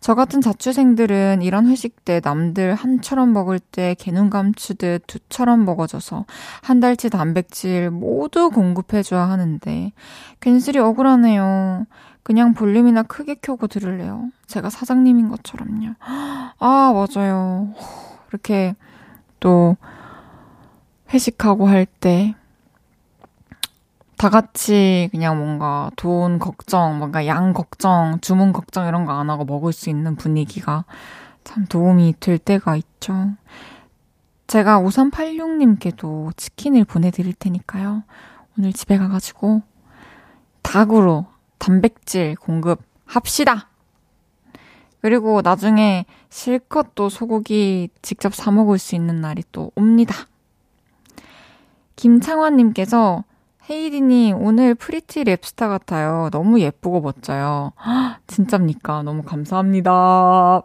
[0.00, 6.24] 저 같은 자취생들은 이런 회식 때 남들 한처럼 먹을 때 개눈 감추듯 두처럼 먹어줘서
[6.62, 9.92] 한 달치 단백질 모두 공급해줘야 하는데
[10.40, 11.86] 괜스레 억울하네요.
[12.22, 14.30] 그냥 볼륨이나 크게 켜고 들을래요.
[14.46, 15.94] 제가 사장님인 것처럼요.
[16.58, 17.74] 아, 맞아요.
[18.30, 18.74] 이렇게
[19.40, 19.76] 또
[21.12, 22.34] 회식하고 할 때
[24.20, 29.46] 다 같이 그냥 뭔가 돈 걱정, 뭔가 양 걱정, 주문 걱정 이런 거 안 하고
[29.46, 30.84] 먹을 수 있는 분위기가
[31.42, 33.30] 참 도움이 될 때가 있죠.
[34.46, 38.02] 제가 5386님께도 치킨을 보내드릴 테니까요.
[38.58, 39.62] 오늘 집에 가가지고
[40.60, 41.24] 닭으로
[41.56, 43.70] 단백질 공급 합시다!
[45.00, 50.14] 그리고 나중에 실컷 또 소고기 직접 사먹을 수 있는 날이 또 옵니다.
[51.96, 53.24] 김창환님께서
[53.68, 56.28] 헤이즈님 오늘 pretty rapstar 같아요.
[56.32, 57.72] 너무 예쁘고 멋져요.
[58.26, 59.02] 진짜입니까?
[59.02, 60.62] 너무 감사합니다.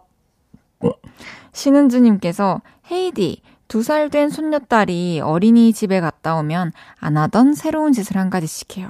[1.52, 8.78] 신은주님께서 헤이디 두 살 된 손녀딸이 어린이집에 갔다 오면 안 하던 새로운 짓을 한 가지씩
[8.78, 8.88] 해요.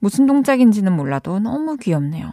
[0.00, 2.30] 무슨 동작인지는 몰라도 너무 귀엽네요.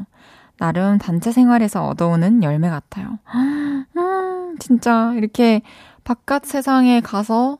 [0.57, 3.19] 나름 단체 생활에서 얻어오는 열매 같아요.
[3.35, 5.61] 음, 진짜 이렇게
[6.03, 7.57] 바깥 세상에 가서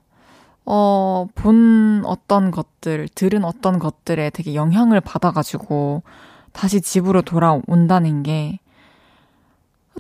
[0.66, 6.04] 어, 본 어떤 것들, 들은 어떤 것들에 되게 영향을 받아가지고
[6.54, 8.60] 다시 집으로 돌아온다는 게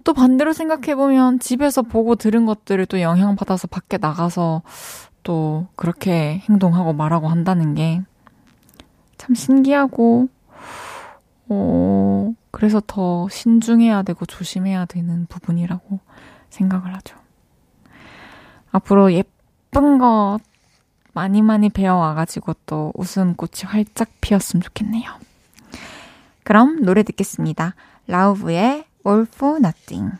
[0.04, 4.62] 또 반대로 생각해보면 집에서 보고 들은 것들을 또 영향받아서 밖에 나가서
[5.23, 8.01] 또 그렇게 행동하고 말하고 한다는 게
[9.17, 10.28] 참 신기하고,
[11.49, 15.99] 어, 그래서 더 신중해야 되고 조심해야 되는 부분이라고
[16.49, 17.17] 생각을 하죠.
[18.71, 20.39] 앞으로 예쁜 것
[21.15, 25.10] 많이 많이 배워와가지고 또 웃음꽃이 활짝 피었으면 좋겠네요.
[26.43, 27.73] 그럼 노래 듣겠습니다.
[28.08, 30.12] 라우브의 All for Nothing.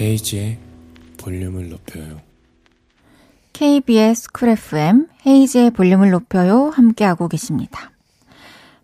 [0.00, 0.58] 헤이지의
[1.18, 2.20] 볼륨을 높여요.
[3.52, 7.90] KBS 쿨 FM 헤이지의 볼륨을 높여요 함께하고 계십니다.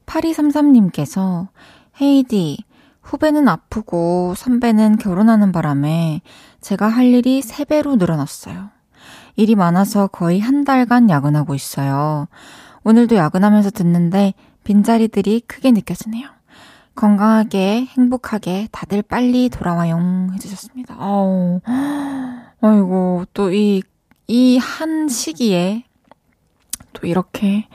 [0.05, 1.49] 8233님께서
[2.01, 2.59] 헤이디
[3.01, 6.21] 후배는 아프고 선배는 결혼하는 바람에
[6.61, 8.69] 제가 할 일이 3배로 늘어났어요.
[9.37, 12.29] 일이 많아서 거의 한 달간 야근하고 있어요.
[12.85, 16.36] 오늘도 야근하면서 듣는데 빈자리들이 크게 느껴지네요.
[16.97, 20.29] 건강하게, 행복하게 다들 빨리 돌아와요.
[20.35, 20.97] 해주셨습니다.
[20.99, 21.61] 아우,
[22.61, 23.83] 아이고, 또 이,
[24.29, 25.85] 이 한 시기에
[26.93, 27.69] 또 이렇게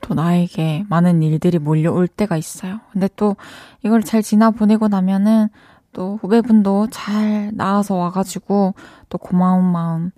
[0.00, 2.80] 또 나에게 많은 일들이 몰려올 때가 있어요.
[2.92, 3.36] 근데 또
[3.84, 5.48] 이걸 잘 지나 보내고 나면은
[5.92, 8.74] 또 후배분도 잘 나와서 와가지고
[9.08, 10.10] 또 고마운 마음,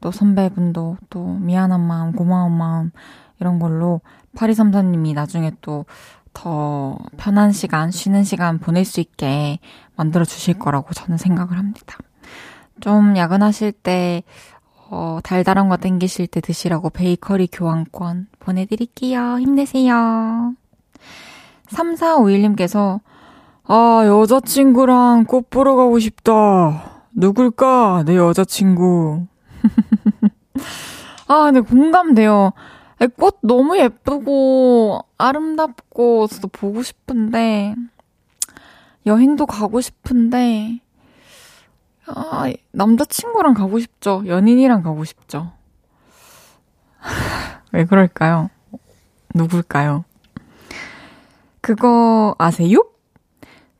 [0.00, 2.90] 또 선배분도 또 미안한 마음, 고마운 마음,
[3.38, 4.00] 이런 걸로
[4.36, 5.86] 8234님이 나중에 또
[6.32, 9.58] 더 편한 시간, 쉬는 시간 보낼 수 있게
[9.96, 11.98] 만들어 주실 거라고 저는 생각을 합니다.
[12.80, 14.22] 좀 야근하실 때,
[14.88, 19.38] 어, 달달한 거 땡기실 때 드시라고 베이커리 교환권 보내드릴게요.
[19.38, 20.54] 힘내세요.
[21.68, 23.00] 3451님께서,
[23.64, 27.04] 아, 여자친구랑 꽃 보러 가고 싶다.
[27.12, 28.04] 누굴까?
[28.06, 29.26] 내 여자친구.
[31.28, 32.52] 아, 근데 공감돼요.
[33.08, 37.74] 꽃 너무 예쁘고 아름답고 저도 보고 싶은데
[39.06, 40.80] 여행도 가고 싶은데
[42.06, 44.22] 아, 남자친구랑 가고 싶죠.
[44.26, 45.52] 연인이랑 가고 싶죠.
[47.72, 48.50] 왜 그럴까요?
[49.34, 50.04] 누굴까요?
[51.60, 52.84] 그거 아세요?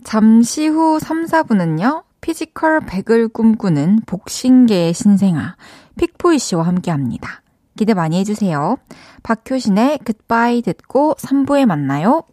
[0.04, 5.56] 잠시 후 3, 4부는요, Physical 100을 꿈꾸는 복싱계의 신생아,
[5.96, 7.42] 픽보이 씨와 함께 합니다.
[7.76, 8.76] 기대 많이 해주세요.
[9.22, 12.24] 박효신의 굿바이 듣고 3부에 만나요.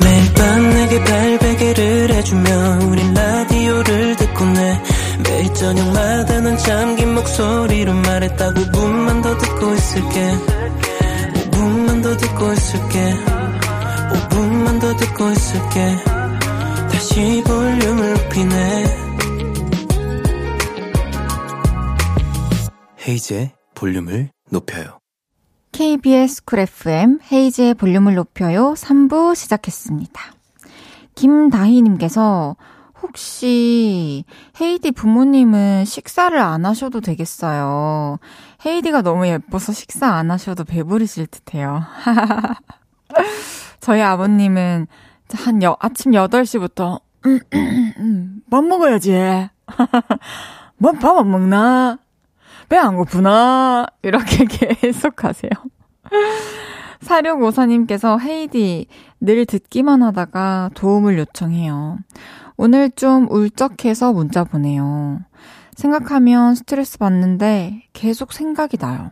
[0.00, 4.82] 매일 밤 내게 발베개를 해주며 우린 라디오를 듣고 내
[5.26, 10.34] 매일 저녁마다 넌 잠긴 목소리로 말했다 5분만 더 듣고 있을게
[11.34, 13.14] 5분만 더 듣고 있을게
[14.10, 16.23] 5분만 더 듣고 있을게
[17.04, 18.84] 다시 볼륨을 높이네
[23.06, 25.00] 헤이즈의 볼륨을 높여요
[25.72, 30.18] KBS Cool FM 헤이즈의 볼륨을 높여요 3부 시작했습니다.
[31.14, 32.56] 김다희님께서
[33.02, 34.24] 혹시
[34.58, 38.18] 헤이즈 부모님은 식사를 안 하셔도 되겠어요.
[38.64, 41.82] 헤이디가 너무 예뻐서 식사 안 하셔도 배부르실 듯해요.
[43.80, 44.86] 저희 아버님은
[45.34, 47.00] 한 여, 아침 8시부터
[48.50, 49.12] 밥 먹어야지.
[50.78, 51.98] 뭐밥 안 먹나?
[52.68, 53.86] 배 안 고프나?
[54.02, 54.44] 이렇게
[54.80, 55.50] 계속 하세요.
[57.00, 58.86] 사륙오사님께서 헤이디
[59.20, 61.98] 늘 듣기만 하다가 도움을 요청해요.
[62.56, 65.20] 오늘 좀 울적해서 문자 보내요.
[65.74, 69.10] 생각하면 스트레스 받는데 계속 생각이 나요.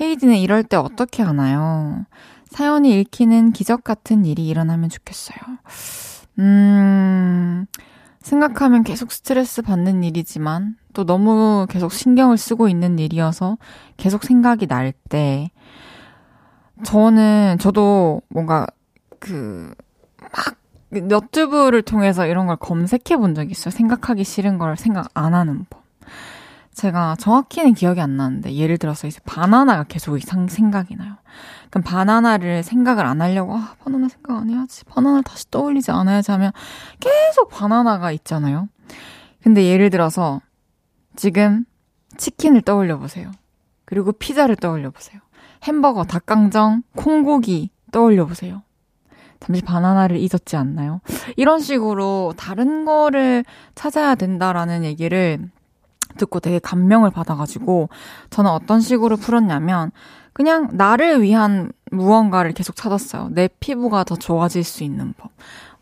[0.00, 2.04] 헤이디는 이럴 때 어떻게 하나요?
[2.50, 5.38] 사연이 읽히는 기적 같은 일이 일어나면 좋겠어요.
[6.38, 7.66] 음,
[8.20, 13.58] 생각하면 계속 스트레스 받는 일이지만 또 너무 계속 신경을 쓰고 있는 일이어서
[13.96, 15.50] 계속 생각이 날 때,
[16.84, 18.66] 저는, 저도 뭔가
[19.18, 19.74] 그,
[20.20, 20.56] 막
[20.90, 23.70] 너튜브를 통해서 이런 걸 검색해 본 적이 있어요.
[23.70, 25.87] 생각하기 싫은 걸 생각 안 하는 법.
[26.78, 31.16] 제가 정확히는 기억이 안 나는데 예를 들어서 이제 바나나가 계속 이상 생각이 나요.
[31.70, 36.52] 그럼 바나나를 생각을 안 하려고 아 바나나 생각 안 해야지 바나나를 다시 떠올리지 않아야지 하면
[37.00, 38.68] 계속 바나나가 있잖아요.
[39.42, 40.40] 근데 예를 들어서
[41.16, 41.64] 지금
[42.16, 43.32] 치킨을 떠올려 보세요.
[43.84, 45.20] 그리고 피자를 떠올려 보세요.
[45.64, 48.62] 햄버거, 닭강정, 콩고기 떠올려 보세요.
[49.40, 51.00] 잠시 바나나를 잊었지 않나요?
[51.36, 55.50] 이런 식으로 다른 거를 찾아야 된다라는 얘기를
[56.18, 57.88] 듣고 되게 감명을 받아가지고
[58.30, 59.90] 저는 어떤 식으로 풀었냐면
[60.34, 63.30] 그냥 나를 위한 무언가를 계속 찾았어요.
[63.32, 65.30] 내 피부가 더 좋아질 수 있는 법.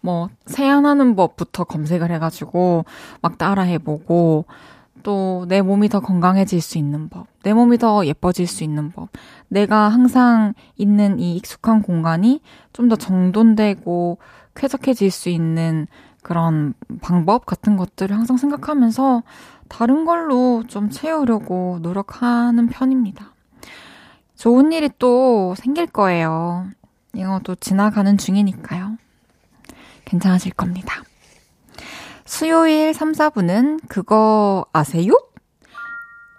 [0.00, 2.84] 뭐, 세안하는 법부터 검색을 해가지고
[3.20, 4.44] 막 따라해보고
[5.02, 7.26] 또 내 몸이 더 건강해질 수 있는 법.
[7.42, 9.08] 내 몸이 더 예뻐질 수 있는 법.
[9.48, 12.40] 내가 항상 있는 이 익숙한 공간이
[12.72, 14.18] 좀 더 정돈되고
[14.54, 15.86] 쾌적해질 수 있는
[16.22, 19.22] 그런 방법 같은 것들을 항상 생각하면서
[19.68, 23.32] 다른 걸로 좀 채우려고 노력하는 편입니다.
[24.36, 26.66] 좋은 일이 또 생길 거예요.
[27.14, 28.98] 이것도 지나가는 중이니까요.
[30.04, 31.02] 괜찮으실 겁니다.
[32.24, 35.12] 수요일 3, 4분은 그거 아세요?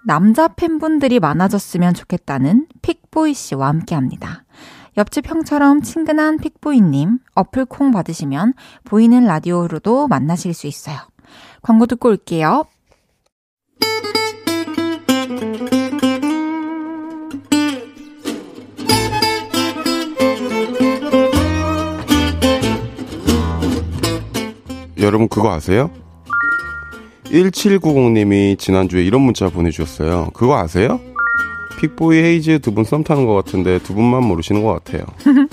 [0.05, 4.43] 남자 팬분들이 많아졌으면 좋겠다는 픽보이 씨와 함께 합니다.
[4.97, 10.97] 옆집 형처럼 친근한 픽보이님 어플 콩 받으시면 보이는 라디오로도 만나실 수 있어요.
[11.61, 12.65] 광고 듣고 올게요.
[24.99, 25.89] 여러분 그거 아세요?
[27.25, 30.29] 1790님이 지난주에 이런 문자 보내주셨어요.
[30.33, 30.99] 그거 아세요?
[31.79, 35.05] 픽보이 헤이즈 두 분 썸 타는 것 같은데 두 분만 모르시는 것 같아요.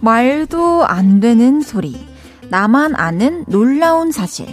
[0.00, 1.96] 말도 안 되는 소리.
[2.48, 4.46] 나만 아는 놀라운 사실.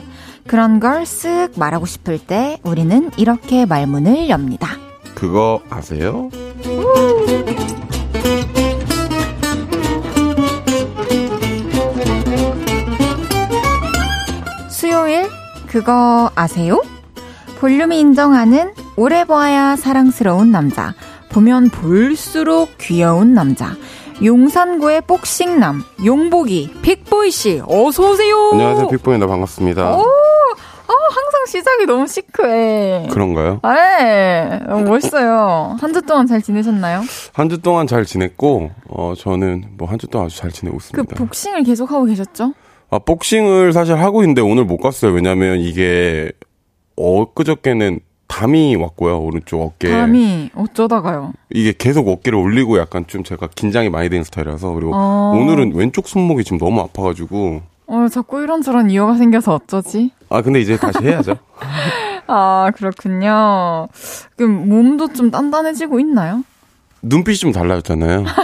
[0.48, 4.70] 그런 걸 쓱 말하고 싶을 때 우리는 이렇게 말문을 엽니다.
[5.16, 6.30] 그거 아세요?
[14.70, 15.28] 수요일
[15.68, 16.82] 그거 아세요?
[17.60, 20.94] 볼륨이 인정하는 오래 보아야 사랑스러운 남자,
[21.30, 23.76] 보면 볼수록 귀여운 남자,
[24.24, 28.52] 용산구의 복싱남, 용복이, 빅보이 씨, 어서 오세요!
[28.54, 29.28] 안녕하세요 픽보이입니다.
[29.28, 29.98] 반갑습니다.
[31.48, 33.08] 시작이 너무 시크해.
[33.10, 33.60] 그런가요?
[33.64, 35.76] 네, 너무 멋있어요.
[35.80, 37.02] 한 주 동안 잘 지내셨나요?
[37.34, 40.84] 한 주 동안 잘 지냈고 어 저는 뭐 한 주 동안 아주 잘 지내고 그
[40.84, 41.16] 있습니다.
[41.16, 42.54] 복싱을 계속 하고 계셨죠?
[42.90, 45.12] 아 복싱을 사실 하고 있는데 오늘 못 갔어요.
[45.14, 46.32] 왜냐면 이게
[46.96, 49.90] 엊그저께는 담이 왔고요 오른쪽 어깨.
[49.90, 51.32] 감이 어쩌다가요?
[51.50, 55.34] 이게 계속 어깨를 올리고 약간 좀 제가 긴장이 많이 되는 스타일이라서 그리고 어.
[55.42, 60.12] 오늘은 왼쪽 손목이 지금 너무 아파가지고 어, 자꾸 이런저런 이유가 생겨서 어쩌지?
[60.30, 61.38] 아 근데 이제 다시 해야죠.
[62.28, 63.88] 아, 그렇군요.
[64.36, 66.44] 그럼 몸도 좀 단단해지고 있나요?
[67.02, 68.26] 눈빛이 좀 달라졌잖아요.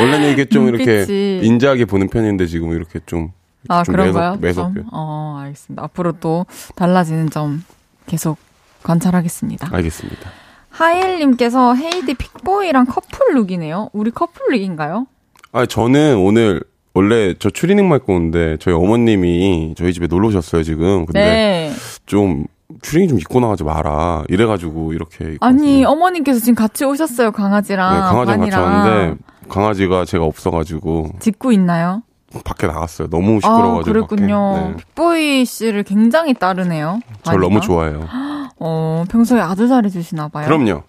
[0.00, 1.40] 원래는 이게 좀 이렇게 눈빛이.
[1.46, 3.30] 인자하게 보는 편인데 지금 이렇게 좀,
[3.68, 4.36] 아, 좀 그런가요?
[4.40, 4.72] 매섭?
[4.72, 4.88] 매섭게.
[4.92, 5.84] 어, 알겠습니다.
[5.84, 7.62] 앞으로 또 달라지는 점
[8.06, 8.36] 계속
[8.82, 9.68] 관찰하겠습니다.
[9.72, 10.30] 알겠습니다.
[10.70, 13.90] 하일님께서 헤이디 픽보이랑 커플룩이네요.
[13.92, 15.06] 우리 커플룩인가요?
[15.52, 16.60] 아 저는 오늘
[16.94, 21.04] 원래 저 추리닝 입고 오는데 저희 어머님이 저희 집에 놀러 오셨어요 지금.
[21.06, 21.72] 근데 네.
[22.06, 22.46] 좀
[22.82, 24.24] 추리닝 좀 입고 나가지 마라.
[24.28, 25.36] 이래가지고 이렇게.
[25.40, 25.88] 아니, 왔어요.
[25.92, 27.94] 어머님께서 지금 같이 오셨어요, 강아지랑.
[27.94, 28.62] 네, 강아지랑 같이 반이랑.
[28.62, 32.02] 왔는데 강아지가 제가 없어가지고 짖고 있나요?
[32.44, 33.08] 밖에 나갔어요.
[33.10, 33.80] 너무 시끄러워가지고.
[33.80, 34.54] 아, 그랬군요.
[34.70, 34.76] 네.
[34.76, 37.00] 픽보이 씨를 굉장히 따르네요.
[37.22, 37.48] 절 많이가.
[37.48, 38.08] 너무 좋아해요.
[38.58, 40.46] 어, 평소에 아주 잘해주시나 봐요.
[40.46, 40.82] 그럼요.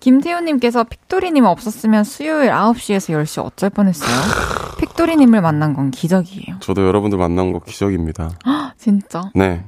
[0.00, 4.10] 김태우님께서 픽도리님 없었으면 수요일 9시에서 10시 어쩔 뻔했어요.
[4.80, 6.56] 픽도리님을 만난 건 기적이에요.
[6.60, 8.30] 저도 여러분들 만난 거 기적입니다.
[8.78, 9.30] 진짜.
[9.34, 9.64] 네.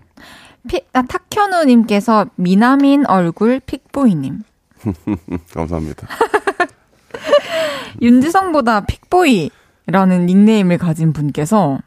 [0.67, 4.43] 피, 아, 탁현우님께서 미남인 얼굴 픽보이님.
[5.55, 6.09] 감사합니다.
[8.01, 11.79] 윤지성보다 픽보이라는 닉네임을 가진 분께서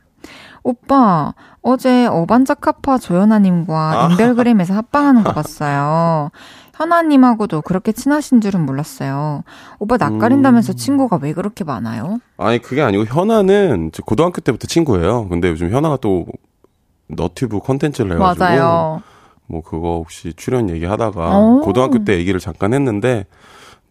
[0.64, 6.30] 오빠 어제 어반자카파 조연아님과 인별그램에서 합방하는 거 봤어요.
[6.76, 9.44] 현아님하고도 그렇게 친하신 줄은 몰랐어요.
[9.80, 12.20] 오빠 낯가린다면서 친구가 왜 그렇게 많아요?
[12.38, 15.28] 아니, 그게 아니고, 현아는 저 고등학교 때부터 친구예요.
[15.30, 16.26] 근데 요즘 현아가 또
[17.08, 18.44] 너튜브 컨텐츠를 해가지고.
[18.44, 19.02] 맞아요.
[19.48, 21.62] 뭐 그거 혹시 출연 얘기하다가 오.
[21.62, 23.26] 고등학교 때 얘기를 잠깐 했는데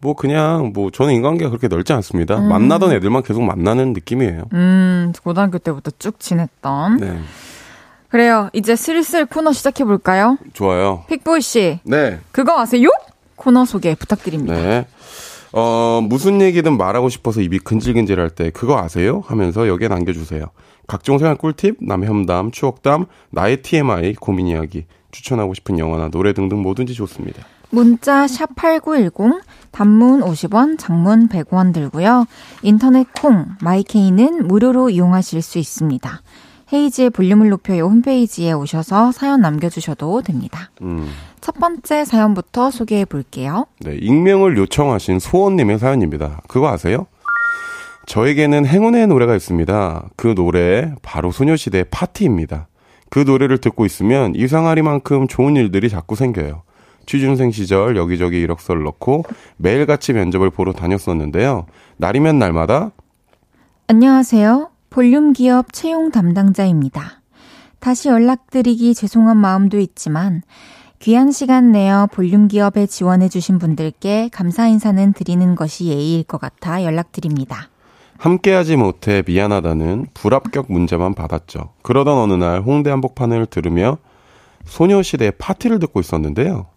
[0.01, 2.37] 뭐 그냥 뭐 저는 인간관계가 그렇게 넓지 않습니다.
[2.37, 2.49] 음.
[2.49, 4.43] 만나던 애들만 계속 만나는 느낌이에요.
[4.53, 6.97] 음, 고등학교 때부터 쭉 지냈던.
[6.97, 7.17] 네.
[8.15, 8.49] 그래요.
[8.53, 10.37] 이제 슬슬 코너 시작해볼까요?
[10.53, 11.03] 좋아요.
[11.09, 12.21] 픽보이 씨, 네.
[12.31, 12.87] 그거 아세요?
[13.35, 14.55] 코너 소개 부탁드립니다.
[14.55, 14.87] 네.
[15.51, 19.21] 어, 무슨 얘기든 말하고 싶어서 입이 근질근질 할 때 그거 아세요?
[19.27, 20.45] 하면서 여기에 남겨주세요.
[20.87, 26.61] 각종 생활 꿀팁, 남의 험담, 추억담, 나의 TMI, 고민 이야기, 추천하고 싶은 영화나 노래 등등
[26.61, 27.43] 뭐든지 좋습니다.
[27.69, 29.41] 문자 샵8910
[29.71, 32.27] 단문 50원, 장문 100원 들고요.
[32.61, 36.21] 인터넷 콩 마이케이는 무료로 이용하실 수 있습니다.
[36.73, 40.71] 헤이지의 볼륨을 높여요 홈페이지에 오셔서 사연 남겨주셔도 됩니다.
[40.81, 41.07] 음.
[41.41, 43.67] 첫 번째 사연부터 소개해 볼게요.
[43.81, 46.41] 네, 익명을 요청하신 소원님의 사연입니다.
[46.47, 47.05] 그거 아세요?
[48.07, 50.09] 저에게는 행운의 노래가 있습니다.
[50.15, 52.67] 그 노래 바로 소녀시대의 파티입니다.
[53.09, 56.63] 그 노래를 듣고 있으면 이상하리만큼 좋은 일들이 자꾸 생겨요.
[57.05, 59.23] 취준생 시절 여기저기 이력서를 넣고
[59.57, 61.67] 매일같이 면접을 보러 다녔었는데요.
[61.97, 62.91] 날이면 날마다
[63.87, 64.74] 안녕하세요.
[64.95, 67.21] 볼륨 기업 채용 담당자입니다.
[67.81, 70.41] 다시 연락드리기 죄송한 마음도 있지만
[70.99, 77.67] 귀한 시간 내어 볼륨 기업에 지원해주신 분들께 감사 인사는 드리는 것이 예의일 것 같아 연락드립니다.
[78.19, 81.73] 함께하지 못해 미안하다는 불합격 문제만 받았죠.
[81.81, 83.97] 그러던 어느 날 홍대 한복판을 들으며
[84.63, 86.67] 소녀시대의 파티를 듣고 있었는데요.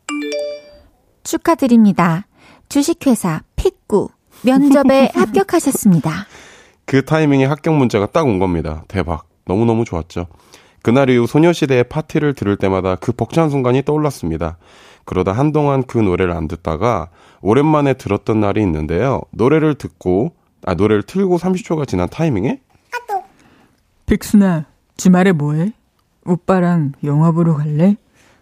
[1.23, 2.27] 축하드립니다.
[2.69, 4.09] 주식회사 픽구
[4.43, 6.27] 면접에 합격하셨습니다.
[6.89, 8.83] 그 타이밍에 합격 문자가 딱 온 겁니다.
[8.89, 9.27] 대박.
[9.45, 10.27] 너무너무 좋았죠.
[10.83, 14.57] 그날 이후 소녀시대의 파티를 들을 때마다 그 벅찬 순간이 떠올랐습니다.
[15.05, 17.11] 그러다 한동안 그 노래를 안 듣다가
[17.43, 19.21] 오랜만에 들었던 날이 있는데요.
[19.33, 20.33] 노래를 듣고,
[20.65, 22.61] 아, 노래를 틀고 30초가 지난 타이밍에
[24.07, 24.65] 빅순아,
[24.97, 25.73] 주말에 뭐해?
[26.25, 27.97] 오빠랑 영화 보러 갈래?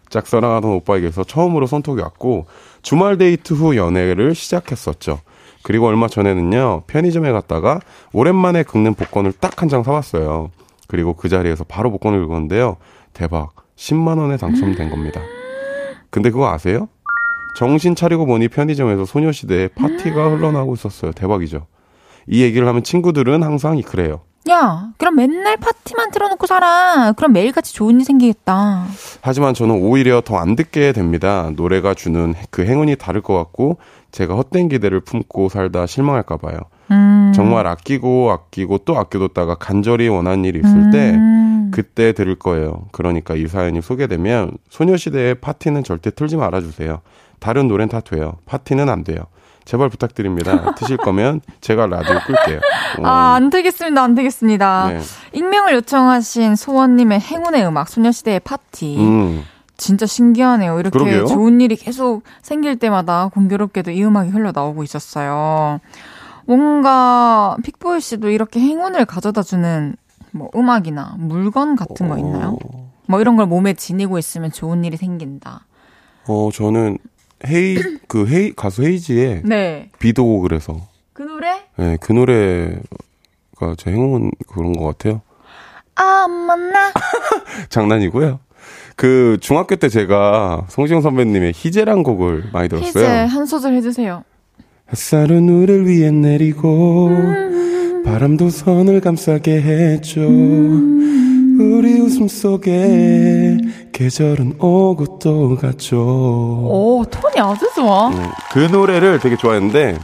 [0.09, 2.45] 짝사랑하던 오빠에게서 처음으로 손톱이 왔고
[2.81, 5.19] 주말 데이트 후 연애를 시작했었죠.
[5.67, 7.81] 그리고 얼마 전에는요 편의점에 갔다가
[8.13, 10.49] 오랜만에 긁는 복권을 딱 한 장 사왔어요.
[10.87, 12.77] 그리고 그 자리에서 바로 복권을 긁었는데요.
[13.11, 15.19] 대박 10만 원에 당첨된 겁니다.
[16.09, 16.87] 근데 그거 아세요?
[17.57, 21.11] 정신 차리고 보니 편의점에서 소녀시대의 파티가 흘러나오고 있었어요.
[21.11, 21.65] 대박이죠.
[22.27, 24.21] 이 얘기를 하면 친구들은 항상 그래요.
[24.49, 27.11] 야, 그럼 맨날 파티만 틀어놓고 살아.
[27.17, 28.85] 그럼 매일같이 좋은 일 생기겠다.
[29.19, 31.51] 하지만 저는 오히려 더 안 듣게 됩니다.
[31.57, 33.77] 노래가 주는 그 행운이 다를 것 같고
[34.11, 36.57] 제가 헛된 기대를 품고 살다 실망할까 봐요.
[36.91, 37.31] 음.
[37.35, 41.71] 정말 아끼고 아끼고 또 아껴뒀다가 간절히 원하는 일이 있을 때 음.
[41.73, 42.85] 그때 들을 거예요.
[42.91, 47.01] 그러니까 이 사연이 소개되면 소녀시대의 파티는 절대 틀지 말아주세요.
[47.39, 48.37] 다른 노래는 다 돼요.
[48.45, 49.17] 파티는 안 돼요.
[49.65, 50.73] 제발 부탁드립니다.
[50.79, 52.59] 트실 거면 제가 라디오 끌게요.
[52.99, 54.01] 어, 아, 안 되겠습니다.
[54.01, 54.87] 안 되겠습니다.
[54.87, 54.99] 네.
[55.33, 58.97] 익명을 요청하신 소원님의 행운의 음악, 소녀시대의 파티.
[58.97, 59.43] 음,
[59.77, 60.79] 진짜 신기하네요.
[60.79, 61.25] 이렇게 그러게요.
[61.27, 65.79] 좋은 일이 계속 생길 때마다 공교롭게도 이 음악이 흘러나오고 있었어요.
[66.45, 69.95] 뭔가 픽보이 씨도 이렇게 행운을 가져다 주는
[70.31, 72.57] 뭐 음악이나 물건 같은 거 있나요?
[73.07, 75.65] 뭐 이런 걸 몸에 지니고 있으면 좋은 일이 생긴다.
[76.27, 76.97] 어, 저는
[77.45, 79.89] 헤이, 그 헤이, 가수 헤이지의 네.
[79.99, 80.81] 비도 그래서
[81.13, 81.63] 그 노래?
[81.77, 85.21] 네, 그 노래가 제 행운 그런 것 같아요.
[85.95, 86.91] 아, 만나.
[87.69, 88.39] 장난이고요.
[88.97, 92.89] 그 중학교 때 제가 송시영 선배님의 희재란 곡을 많이 들었어요.
[92.89, 94.23] 이제 한 소절 해주세요.
[94.91, 97.11] 햇살은 우리를 위해 내리고
[98.03, 100.21] 바람도 선을 감싸게 했죠.
[100.21, 103.57] 우리 웃음 속에
[103.93, 105.97] 계절은 오고 또 갔죠.
[105.99, 108.07] 오, 톤이 아주 좋아.
[108.09, 109.99] 음, 그 노래를 되게 좋아했는데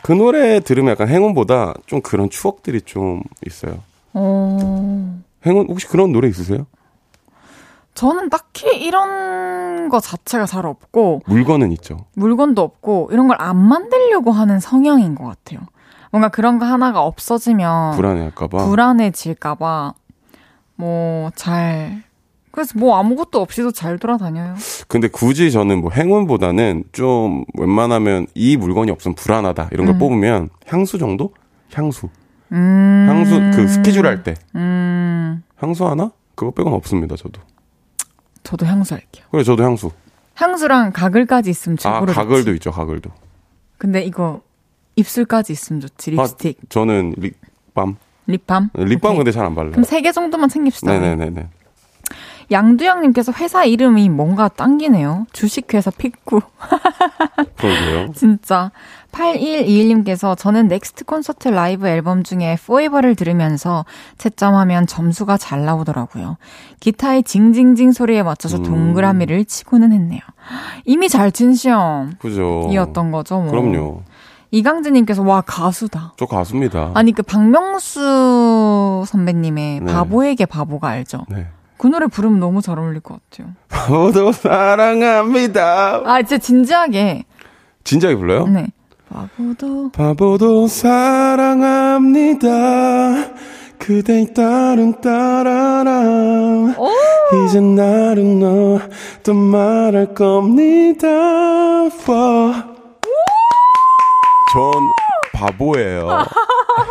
[0.00, 3.80] 그 노래 들으면 약간 행운보다 좀 그런 추억들이 좀 있어요.
[4.14, 6.66] 어, 행운 혹시 그런 노래 있으세요?
[7.94, 11.98] 저는 딱히 이런 거 자체가 잘 없고, 물건은 있죠.
[12.14, 15.60] 물건도 없고, 이런 걸 안 만들려고 하는 성향인 것 같아요.
[16.10, 18.66] 뭔가 그런 거 하나가 없어지면 불안해할까봐.
[18.66, 19.94] 불안해질까봐
[20.76, 22.02] 뭐 잘
[22.50, 24.54] 그래서 뭐 아무것도 없이도 잘 돌아다녀요.
[24.88, 29.98] 근데 굳이 저는 뭐 행운보다는 좀 웬만하면 이 물건이 없으면 불안하다 이런 걸 음.
[29.98, 31.32] 뽑으면 향수 정도?
[31.72, 32.10] 향수.
[32.52, 33.06] 음.
[33.08, 35.42] 향수 그 스케줄 할 때 음.
[35.56, 36.10] 향수 하나?
[36.34, 37.40] 그거 빼고는 없습니다 저도.
[38.42, 39.24] 저도 향수 할게요.
[39.30, 39.90] 그래 저도 향수.
[40.34, 42.54] 향수랑 가글까지 있으면 아 최고로 가글도 좋지.
[42.56, 43.10] 있죠 가글도.
[43.78, 44.40] 근데 이거
[44.96, 46.12] 입술까지 있으면 좋지.
[46.12, 47.96] 립스틱, 아, 저는 립밤.
[48.26, 48.70] 립밤.
[48.74, 49.18] 립밤 오케이.
[49.18, 49.72] 근데 잘 안 발라요.
[49.72, 50.92] 그럼 세 개 정도만 챙깁시다.
[50.92, 51.48] 네네네네.
[52.52, 55.26] 양두영님께서 회사 이름이 뭔가 당기네요.
[55.32, 56.40] 주식회사 픽구.
[57.58, 58.12] 그러게요.
[58.14, 58.70] 진짜.
[59.12, 63.84] 8121님께서 저는 N.EX.T 콘서트 라이브 앨범 중에 포에버를 들으면서
[64.18, 66.38] 채점하면 점수가 잘 나오더라고요.
[66.80, 68.62] 기타의 징징징 소리에 맞춰서 음.
[68.62, 70.20] 동그라미를 치고는 했네요.
[70.84, 73.10] 이미 잘 친 시험이었던 그죠.
[73.10, 73.40] 거죠.
[73.40, 73.50] 뭐.
[73.50, 74.02] 그럼요.
[74.50, 76.12] 이강진님께서 와 가수다.
[76.18, 76.90] 저 가수입니다.
[76.94, 79.92] 아니 그 박명수 선배님의 네.
[79.92, 81.24] 바보에게 바보가 알죠?
[81.30, 81.46] 네.
[81.82, 83.48] 그 노래 부르면 너무 잘 어울릴 것 같아요.
[83.90, 86.02] 모두 사랑합니다.
[86.04, 87.24] 아 진짜 진지하게.
[87.82, 88.46] 진작에 불러요?
[88.46, 88.68] 네.
[89.08, 92.46] 바보도 바보도 사랑합니다.
[93.80, 96.02] 그대의 딸은 따라라.
[96.78, 96.88] 오!
[97.48, 101.08] 이제 나는 너또 말할 겁니다.
[101.08, 101.88] 와.
[104.52, 104.70] 전
[105.32, 106.26] 바보예요.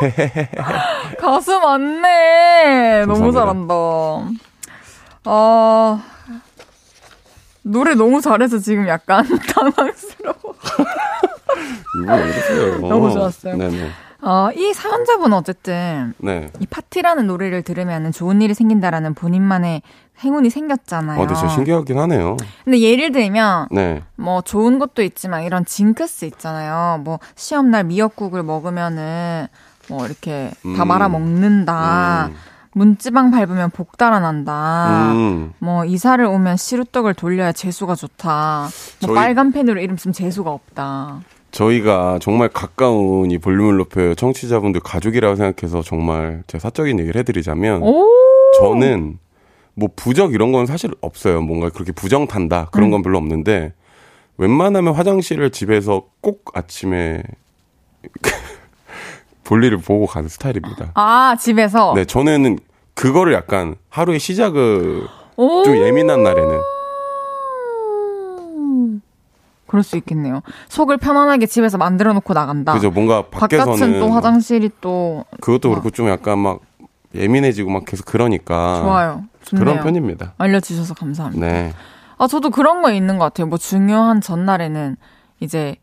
[1.18, 3.06] 가수 맞네.
[3.06, 3.32] 너무.
[3.32, 3.74] 잘한다.
[5.26, 6.04] 아
[7.64, 10.36] 노래 너무 잘해서 지금 약간 당황스러워.
[12.04, 12.80] 이거 왜 이러세요?
[12.80, 13.56] 너무 좋았어요.
[13.58, 13.90] 네네.
[14.24, 16.50] 아, 이 사연자분 어쨌든 네.
[16.60, 19.82] 이 파티라는 노래를 들으면 좋은 일이 생긴다라는 본인만의
[20.24, 21.18] 행운이 생겼잖아요.
[21.20, 22.38] 어, 근데 진짜 신기하긴 하네요.
[22.64, 24.04] 근데 예를 들면 네.
[24.16, 27.00] 뭐 좋은 것도 있지만 이런 징크스 있잖아요.
[27.04, 29.48] 뭐 시험 날 미역국을 먹으면은
[29.90, 30.88] 뭐 이렇게 다 음.
[30.88, 32.28] 말아 먹는다.
[32.28, 32.36] 음.
[32.74, 35.12] 문지방 밟으면 복 달아난다.
[35.14, 35.54] 음.
[35.60, 38.70] 뭐 이사를 오면 시루떡을 돌려야 재수가 좋다.
[39.02, 41.22] 뭐 저희- 빨간 펜으로 이름 쓰면 재수가 없다.
[41.52, 48.08] 저희가 정말 가까운 이 볼륨을 높여요 청취자분들 가족이라고 생각해서 정말 제가 사적인 얘기를 해드리자면 오.
[48.62, 49.20] 저는
[49.74, 51.42] 뭐 부적 이런 건 사실 없어요.
[51.42, 52.92] 뭔가 그렇게 부정 탄다 그런 음.
[52.92, 53.74] 건 별로 없는데
[54.38, 57.22] 웬만하면 화장실을 집에서 꼭 아침에
[59.44, 60.92] 볼일을 보고 가는 스타일입니다.
[60.96, 61.94] 아 집에서.
[61.96, 62.60] 네, 저는
[62.94, 65.64] 그거를 약간 하루의 시작을 오.
[65.64, 66.60] 좀 예민한 날에는
[69.72, 70.42] 그럴 수 있겠네요.
[70.68, 72.74] 속을 편안하게 집에서 만들어 놓고 나간다.
[72.74, 75.76] 그죠 뭔가 밖에서는 또막 화장실이 또 그것도 와.
[75.76, 76.60] 그렇고 좀 약간 막
[77.16, 79.24] 예민해지고 막 계속 그러니까 좋아요.
[79.46, 79.66] 좋네요.
[79.66, 80.34] 그런 편입니다.
[80.38, 81.46] 알려주셔서 감사합니다.
[81.46, 81.74] 네.
[82.18, 83.48] 아, 저도 그런 거 있는 것 같아요.
[83.48, 84.98] 뭐 중요한 전날에는
[85.40, 85.78] 이제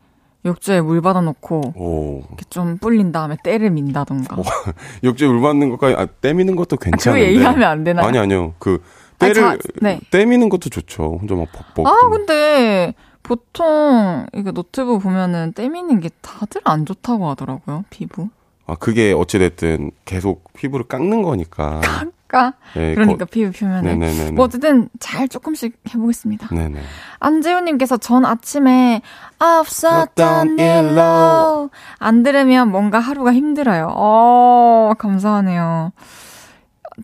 [0.45, 2.23] 욕조에 물 받아놓고 오.
[2.27, 4.37] 이렇게 좀 불린 다음에 때를 민다던가.
[5.03, 7.27] 욕조에 물 받는 것까지 아, 때미는 것도 그거 괜찮은데.
[7.27, 8.07] 얘기하면 안 되나요?
[8.07, 8.53] 아니 아니요.
[8.59, 8.81] 그
[9.19, 9.99] 아니, 때를 자, 네.
[10.11, 11.17] 때미는 것도 좋죠.
[11.19, 11.87] 혼자 막 벅벅.
[11.87, 17.83] 아, 근데 보통 이거 노트북 보면은 때미는 게 다들 안 좋다고 하더라고요.
[17.89, 18.29] 피부.
[18.65, 21.81] 아, 그게 어찌 됐든 계속 피부를 깎는 거니까.
[21.81, 23.95] 그 러니까 네, 그러니까 거- 피부 표면에.
[23.95, 24.31] 네네네.
[24.31, 26.47] 뭐 어쨌든 잘 조금씩 해보겠습니다.
[26.53, 26.79] 네네.
[27.19, 29.01] 안재훈님께서 전 아침에
[29.39, 31.69] 없었던 일로.
[31.97, 33.93] 안 들으면 뭔가 하루가 힘들어요.
[33.95, 35.91] 어, 감사하네요.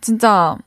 [0.01, 0.57] 진짜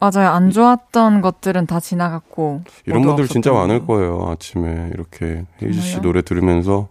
[0.00, 0.28] 맞아요.
[0.30, 3.86] 안 좋았던 것들은 다 지나갔고 이런 분들 진짜 많을.
[3.86, 4.28] 거예요.
[4.30, 6.00] 아침에 이렇게 헤이즈 씨?
[6.00, 6.88] 노래 들으면서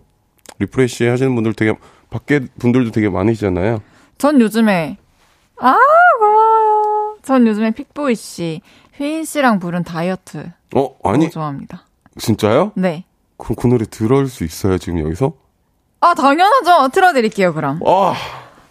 [0.60, 1.76] refresh 하시는 분들 되게
[2.10, 3.82] 밖에 분들도 되게 많으시잖아요.
[4.18, 4.98] 전 요즘에
[5.60, 5.76] 아.
[7.24, 8.62] 전 요즘에 픽보이 씨,
[8.98, 11.86] 휘인 씨랑 부른 다이어트 어, 아니 좋아합니다.
[12.20, 12.74] 진짜요?
[12.76, 13.06] 네.
[13.38, 15.34] 그럼 그 노래 들을 수 있어요, 지금 여기서?
[16.02, 16.90] 아 당연하죠.
[16.90, 17.80] 틀어드릴게요 그럼.
[17.86, 18.14] 아,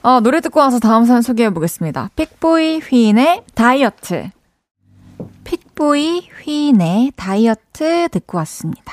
[0.02, 2.10] 어, 노래 듣고 와서 다음 사연 소개해 보겠습니다.
[2.14, 4.30] 픽보이 휘인의 다이어트.
[5.44, 8.92] 픽보이 휘인의 다이어트 듣고 왔습니다.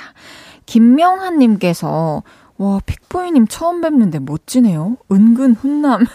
[0.65, 2.23] 김명한님께서
[2.59, 4.97] 와 픽보이님 처음 뵙는데 멋지네요.
[5.09, 6.05] 은근 훈남.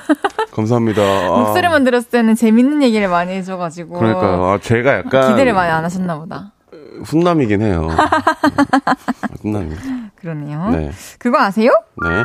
[0.53, 1.01] 감사합니다.
[1.33, 4.45] 아, 목소리만 들었을 때는 재밌는 얘기를 많이 해줘가지고 그러니까요.
[4.45, 6.53] 아, 제가 약간 기대를 많이 안 하셨나 보다.
[7.05, 7.89] 훈남이긴 해요.
[9.41, 9.83] 훈남입니다.
[10.17, 10.69] 그러네요.
[10.69, 10.91] 네.
[11.19, 11.71] 그거 아세요?
[12.05, 12.25] 네.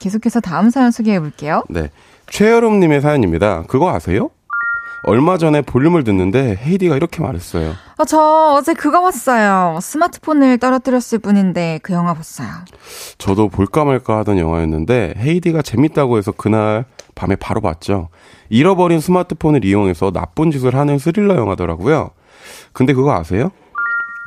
[0.00, 1.64] 계속해서 다음 사연 소개해 볼게요.
[1.70, 1.90] 네.
[2.28, 3.62] 최여름님의 사연입니다.
[3.68, 4.30] 그거 아세요?
[5.02, 7.74] 얼마 전에 볼륨을 듣는데 헤이디가 이렇게 말했어요.
[7.98, 9.78] 어, 저 어제 그거 봤어요.
[9.80, 12.48] 스마트폰을 떨어뜨렸을 뿐인데 그 영화 봤어요.
[13.18, 16.84] 저도 볼까 말까 하던 영화였는데 헤이디가 재밌다고 해서 그날
[17.14, 18.08] 밤에 바로 봤죠.
[18.48, 22.10] 잃어버린 스마트폰을 이용해서 나쁜 짓을 하는 스릴러 영화더라고요.
[22.72, 23.50] 근데 그거 아세요?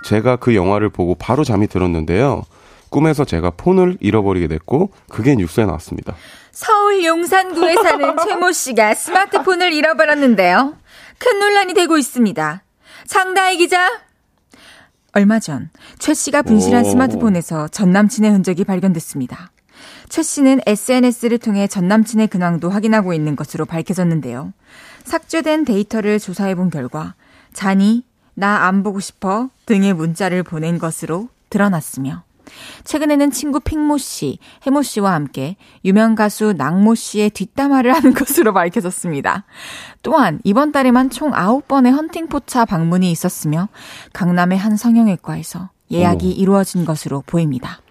[0.06, 2.44] 제가 그 영화를 보고 바로 잠이 들었는데요.
[2.90, 6.16] 꿈에서 제가 폰을 잃어버리게 됐고 그게 뉴스에 나왔습니다.
[6.52, 10.76] 서울 용산구에 사는 최모 씨가 스마트폰을 잃어버렸는데요.
[11.18, 12.64] 큰 논란이 되고 있습니다.
[13.06, 14.02] 상다희 기자.
[15.14, 16.90] 얼마 전 최 씨가 분실한 오.
[16.92, 19.52] 스마트폰에서 전 남친의 흔적이 발견됐습니다.
[20.08, 24.54] 최 씨는 SNS를 통해 전 남친의 근황도 확인하고 있는 것으로 밝혀졌는데요.
[25.04, 27.16] 삭제된 데이터를 조사해 본 결과
[27.54, 32.24] 잔이 나 안 보고 싶어 등의 문자를 보낸 것으로 드러났으며
[32.84, 39.46] 최근에는 친구 핑모 씨, 해모 씨와 함께 유명 가수 낭모 씨의 뒷담화를 하는 것으로 밝혀졌습니다.
[40.02, 43.70] 또한 이번 달에만 총 9번의 헌팅 포차 방문이 있었으며
[44.14, 46.36] 강남의 한 성형외과에서 예약이 어머.
[46.36, 47.82] 이루어진 것으로 보입니다.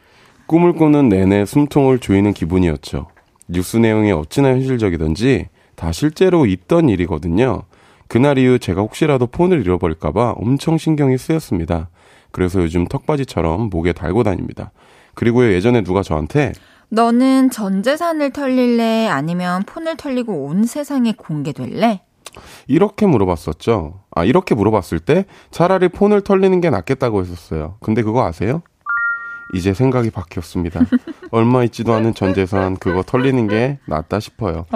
[0.47, 3.09] 꿈을 꾸는 내내 숨통을 조이는 기분이었죠.
[3.49, 7.63] 뉴스 내용이 어찌나 현실적이던지 다 실제로 있던 일이거든요.
[8.09, 11.89] 그날 이후 제가 혹시라도 폰을 잃어버릴까봐 엄청 신경이 쓰였습니다.
[12.31, 14.71] 그래서 요즘 턱받이처럼 목에 달고 다닙니다.
[15.15, 16.53] 그리고 예전에 누가 저한테
[16.91, 19.09] 너는 전 재산을 털릴래?
[19.09, 22.03] 아니면 폰을 털리고 온 세상에 공개될래?
[22.67, 24.01] 이렇게 물어봤었죠.
[24.11, 27.77] 아, 이렇게 물어봤을 때 차라리 폰을 털리는 게 낫겠다고 했었어요.
[27.81, 28.63] 근데 그거 아세요?
[29.55, 30.81] 이제 생각이 바뀌었습니다.
[31.31, 34.67] 얼마 있지도 않은 전 재산 그거 털리는 게 낫다 싶어요.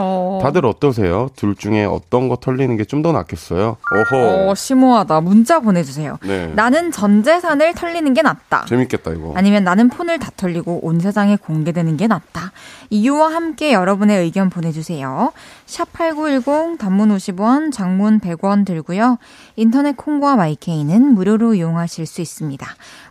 [0.42, 1.28] 다들 어떠세요?
[1.36, 3.76] 둘 중에 어떤 거 털리는 게 좀 더 낫겠어요?
[4.14, 4.50] 오호.
[4.50, 5.20] 어, 심오하다.
[5.22, 6.18] 문자 보내주세요.
[6.22, 6.52] 네.
[6.54, 8.64] 나는 전 재산을 털리는 게 낫다.
[8.66, 9.32] 재밌겠다 이거.
[9.36, 12.52] 아니면 나는 폰을 다 털리고 온 세상에 공개되는 게 낫다.
[12.90, 15.32] 이유와 함께 여러분의 의견 보내주세요.
[15.66, 19.18] 샵 8910 단문 50원, 장문 100원 들고요.
[19.56, 22.66] 인터넷 콩과 마이케이는 무료로 이용하실 수 있습니다.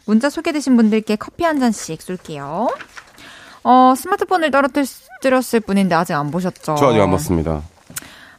[0.05, 2.69] 문자 소개되신 분들께 커피 한 잔씩 쏠게요.
[3.63, 6.75] 어, 스마트폰을 떨어뜨렸을 뿐인데 아직 안 보셨죠?
[6.75, 7.61] 저 아직 안 봤습니다.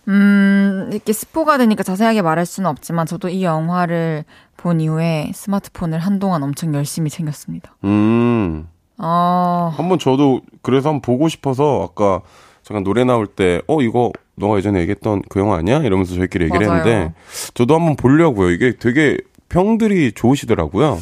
[0.08, 4.24] 음, 이렇게 스포가 되니까 자세하게 말할 수는 없지만 저도 이 영화를
[4.56, 7.76] 본 이후에 스마트폰을 한동안 엄청 열심히 챙겼습니다.
[7.84, 8.68] 음.
[8.98, 12.20] 아, 한번 저도 그래서 한번 보고 싶어서 아까
[12.62, 15.78] 잠깐 노래 나올 때 어 이거 너가 예전에 얘기했던 그 영화 아니야?
[15.78, 16.80] 이러면서 저희끼리 얘기를 맞아요.
[16.80, 17.14] 했는데
[17.54, 18.50] 저도 한번 보려고요.
[18.50, 20.98] 이게 되게 평들이 좋으시더라고요.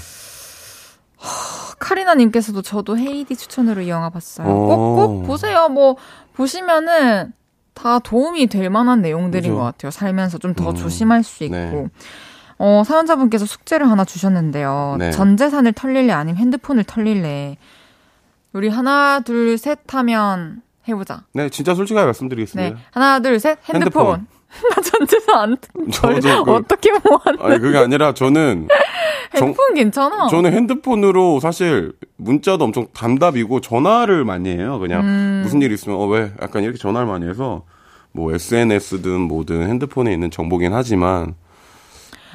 [1.78, 4.46] 카리나님께서도 저도 헤이디 추천으로 이 영화 봤어요.
[4.46, 4.52] 어.
[4.52, 5.68] 꼭, 꼭 보세요.
[5.68, 5.96] 뭐,
[6.34, 7.32] 보시면은
[7.74, 9.56] 다 도움이 될 만한 내용들인 그죠.
[9.56, 9.90] 것 같아요.
[9.90, 11.54] 살면서 좀더 음, 조심할 수 있고.
[11.54, 11.88] 네.
[12.58, 14.96] 어, 사연자분께서 숙제를 하나 주셨는데요.
[14.98, 15.10] 네.
[15.12, 17.56] 전 재산을 털릴래 아니면 핸드폰을 털릴래.
[18.52, 21.22] 우리 하나, 둘, 셋 하면 해보자.
[21.32, 22.76] 네, 진짜 솔직하게 말씀드리겠습니다.
[22.76, 22.82] 네.
[22.90, 23.58] 하나, 둘, 셋.
[23.66, 24.26] 핸드폰.
[24.74, 25.57] 나 전 재산 안,
[25.92, 27.42] 털- 저도 그- 어떻게 모았는데.
[27.44, 28.68] 아니 그게 아니라 저는
[29.36, 30.28] 정- 핸드폰 괜찮아.
[30.28, 34.78] 저는 핸드폰으로 사실 문자도 엄청 단답이고 전화를 많이 해요.
[34.80, 35.40] 그냥 음.
[35.44, 37.62] 무슨 일 있으면 어 왜 약간 이렇게 전화를 많이 해서
[38.12, 41.34] 뭐 SNS든 뭐든 핸드폰에 있는 정보긴 하지만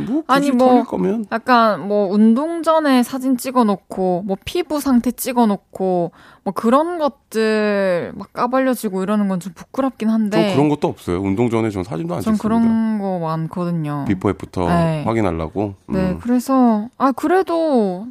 [0.07, 6.11] 뭐 아니, 뭐- 거면 약간 뭐 운동 전에 사진 찍어놓고 뭐 피부 상태 찍어놓고
[6.43, 11.21] 뭐 그런 것들 막 까발려지고 이러는 건 좀 부끄럽긴 저 한데 그런 것도 없어요.
[11.21, 12.41] 운동 전에 전 사진도 안전 찍습니다.
[12.43, 14.05] 그런 거 많거든요.
[14.07, 15.03] before after 네.
[15.05, 15.75] 확인하려고.
[15.87, 16.19] 네, 음.
[16.21, 18.07] 그래서 아 그래도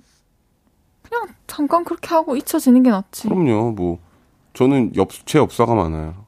[1.03, 3.29] 그냥 잠깐 그렇게 하고 잊혀지는 게 낫지.
[3.29, 3.73] 그럼요.
[3.73, 3.99] 뭐
[4.55, 6.24] 저는 엽 제 엽사가 많아요.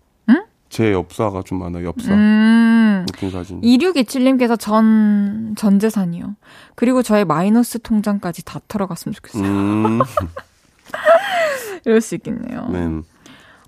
[0.81, 0.85] 응?
[0.85, 1.87] 제 엽사가 좀 많아요.
[1.87, 2.13] 엽사.
[2.13, 3.07] 음.
[3.09, 3.61] 웃긴 사진.
[3.63, 6.35] 2627님께서 전, 전 재산이요.
[6.75, 9.45] 그리고 저의 마이너스 통장까지 다 털어갔으면 좋겠어요.
[9.45, 10.01] 음.
[11.85, 12.69] 이럴 수 있겠네요.
[12.71, 12.89] 네.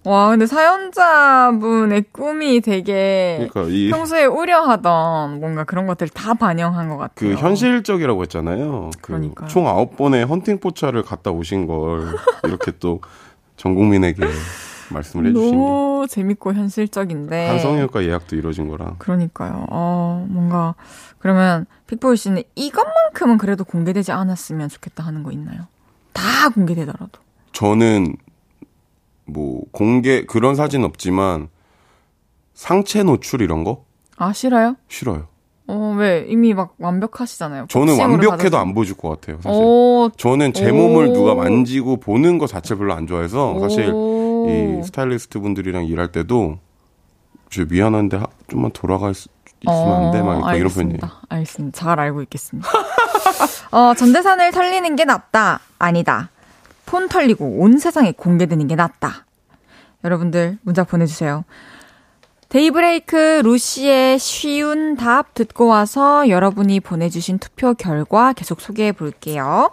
[0.04, 6.96] 와, 근데 사연자분의 꿈이 되게 그러니까 이 평소에 우려하던 뭔가 그런 것들 다 반영한 것
[6.96, 7.34] 같아요.
[7.34, 8.90] 그 현실적이라고 했잖아요.
[8.96, 9.48] 그 그러니까요.
[9.48, 13.00] 총 아홉 번의 헌팅 포차를 갔다 오신 걸 이렇게 또
[13.58, 14.22] 전 국민에게
[14.90, 17.48] 말씀을 해주신 게 너무 재밌고 현실적인데.
[17.48, 18.94] 한성형외과 예약도 이루어진 거라.
[18.98, 19.66] 그러니까요.
[19.70, 20.74] 어, 뭔가
[21.18, 25.62] 그러면 픽보이 씨는 이것만큼은 그래도 공개되지 않았으면 좋겠다 하는 거 있나요?
[26.12, 27.10] 다 공개되더라도.
[27.52, 28.16] 저는
[29.26, 31.48] 뭐 공개 그런 사진 없지만
[32.54, 33.84] 상체 노출 이런 거
[34.16, 34.76] 아, 싫어요?
[34.88, 35.26] 싫어요.
[35.70, 36.24] 어, 왜?
[36.28, 37.66] 이미 막 완벽하시잖아요.
[37.68, 38.56] 저는 완벽해도 받아서.
[38.56, 39.36] 안 보여줄 것 같아요.
[39.42, 39.60] 사실.
[39.62, 40.74] 오, 저는 제 오.
[40.74, 44.17] 몸을 누가 만지고 보는 거 자체 별로 안 좋아해서 사실 오.
[44.46, 46.58] 이 스타일리스트 분들이랑 일할 때도
[47.50, 49.28] 저 미안한데 하- 좀만 돌아갈 수
[49.62, 50.22] 있으면 안 돼?
[50.22, 50.98] 막 이런 편이에요.
[51.00, 51.12] 알겠습니다.
[51.28, 51.78] 알겠습니다.
[51.78, 52.68] 잘 알고 있겠습니다.
[53.72, 55.60] 어, 전재산을 털리는 게 낫다.
[55.78, 56.30] 아니다.
[56.86, 59.24] 폰 털리고 온 세상에 공개되는 게 낫다.
[60.04, 61.44] 여러분들 문자 보내주세요.
[62.48, 69.70] 데이브레이크 루시의 쉬운 답 듣고 와서 여러분이 보내주신 투표 결과 계속 소개해 볼게요.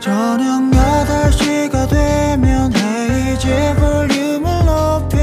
[0.00, 5.17] 저녁 8시가 되면 헤이즈 볼륨을 높여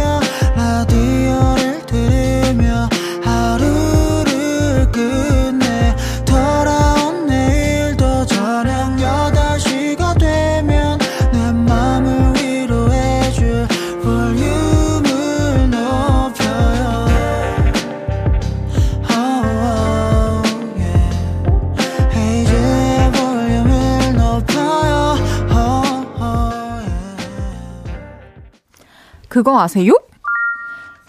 [29.36, 29.92] 그거 아세요?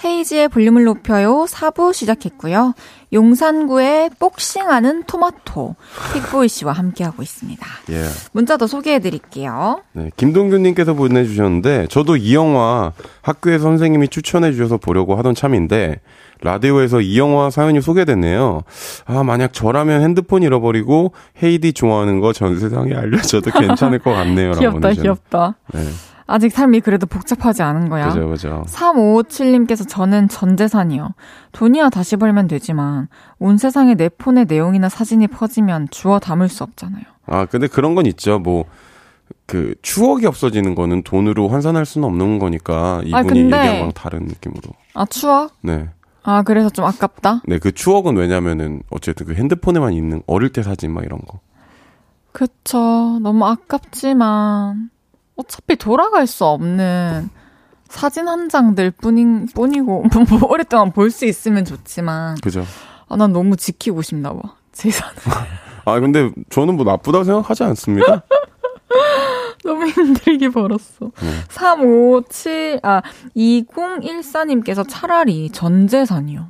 [0.05, 1.47] 헤이지의 볼륨을 높여요.
[1.49, 2.75] 4부 시작했고요.
[3.13, 5.77] 용산구에 복싱하는 토마토
[6.13, 7.65] 픽보이 씨와 함께하고 있습니다.
[7.91, 8.05] 예.
[8.33, 9.81] 문자 더 소개해 드릴게요.
[9.93, 16.01] 네, 김동균님께서 보내주셨는데 저도 이 영화 학교에 선생님이 추천해 주셔서 보려고 하던 참인데
[16.43, 18.63] 라디오에서 이 영화 사연이 소개됐네요.
[19.05, 24.81] 아 만약 저라면 핸드폰 잃어버리고 헤이디 좋아하는 거 전 세상에 알려줘도 괜찮을 것 같네요라고 귀엽다,
[24.81, 25.15] 보내주셨네요.
[25.15, 25.55] 귀엽다.
[25.73, 25.81] 네,
[26.27, 28.09] 아직 삶이 그래도 복잡하지 않은 거야.
[28.09, 28.65] 그죠 그죠.
[28.69, 31.11] 3557님께서 저는 전 재산이요.
[31.53, 33.09] 돈이야 다시 벌면 되지만
[33.39, 37.05] 온 세상에 내 폰의 내용이나 사진이 퍼지면 주워 담을 수 없잖아요.
[37.27, 38.39] 아 근데 그런 건 있죠.
[38.39, 38.65] 뭐.
[39.45, 44.25] 그 추억이 없어지는 거는 돈으로 환산할 수는 없는 거니까 이분이 아, 근데- 얘기한 거랑 다른
[44.27, 44.63] 느낌으로.
[44.95, 45.53] 아 추억?
[45.63, 45.89] 네.
[46.25, 47.43] 아 그래서 좀 아깝다.
[47.47, 51.39] 네, 그 추억은 왜냐면은 어쨌든 그 핸드폰에만 있는 어릴 때 사진 막 이런 거.
[52.33, 53.19] 그쵸.
[53.23, 54.91] 너무 아깝지만
[55.37, 57.29] 어차피 돌아갈 수 없는
[57.89, 62.65] 사진 한 장들 뿐인 뿐이고 뭐 오랫동안 볼 수 있으면 좋지만 그죠?
[63.09, 64.55] 아 난 너무 지키고 싶나 봐.
[64.73, 65.09] 재산.
[65.85, 68.23] 아 근데 저는 뭐 나쁘다고 생각하지 않습니다.
[69.65, 71.11] 너무 힘들게 벌었어.
[71.21, 71.31] 네.
[71.49, 73.03] 357, 아,
[73.37, 76.49] 2014님께서 차라리 전 재산이요.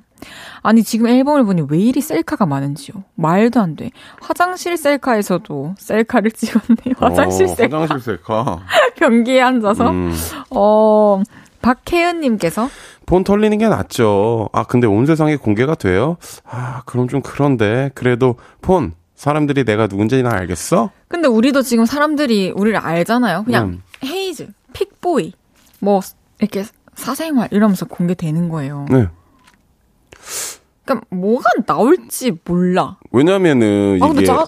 [0.66, 3.04] 아니, 지금 앨범을 보니 왜 이리 셀카가 많은지요.
[3.14, 3.90] 말도 안 돼.
[4.20, 6.94] 화장실 셀카에서도 셀카를 찍었네요.
[6.98, 7.80] 화장실 어, 셀카.
[7.82, 8.60] 화장실 셀카.
[8.96, 9.90] 변기에 앉아서.
[9.90, 10.12] 음,
[10.50, 11.22] 어,
[11.62, 12.68] 박혜은 님께서
[13.06, 14.48] 폰 털리는 게 낫죠.
[14.52, 16.16] 아 근데 온 세상에 공개가 돼요?
[16.44, 20.90] 아 그럼 좀 그런데 그래도 폰 사람들이 내가 누군지나 알겠어?
[21.08, 23.44] 근데 우리도 지금 사람들이 우리를 알잖아요.
[23.44, 23.82] 그냥 음.
[24.04, 25.32] 헤이즈, 픽보이,
[25.80, 26.00] 뭐
[26.38, 26.64] 이렇게
[26.94, 28.86] 사생활 이러면서 공개되는 거예요.
[28.90, 29.08] 네.
[30.86, 32.96] 그러니까 뭐가 나올지 몰라.
[33.10, 34.46] 왜냐면은 아 이게 짜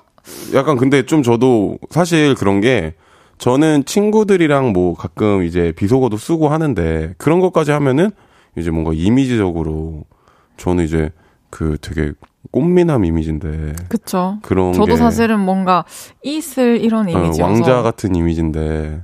[0.54, 2.94] 약간 근데 좀 저도 사실 그런 게
[3.38, 8.10] 저는 친구들이랑 뭐 가끔 이제 비속어도 쓰고 하는데 그런 것까지 하면은
[8.56, 10.04] 이제 뭔가 이미지적으로
[10.56, 11.10] 저는 이제
[11.50, 12.12] 그 되게
[12.50, 14.38] 꽃미남 이미지인데 그쵸.
[14.42, 15.84] 그런 저도 게 사실은 뭔가
[16.22, 19.02] 이슬 이런 어, 이미지여서 왕자 같은 이미지인데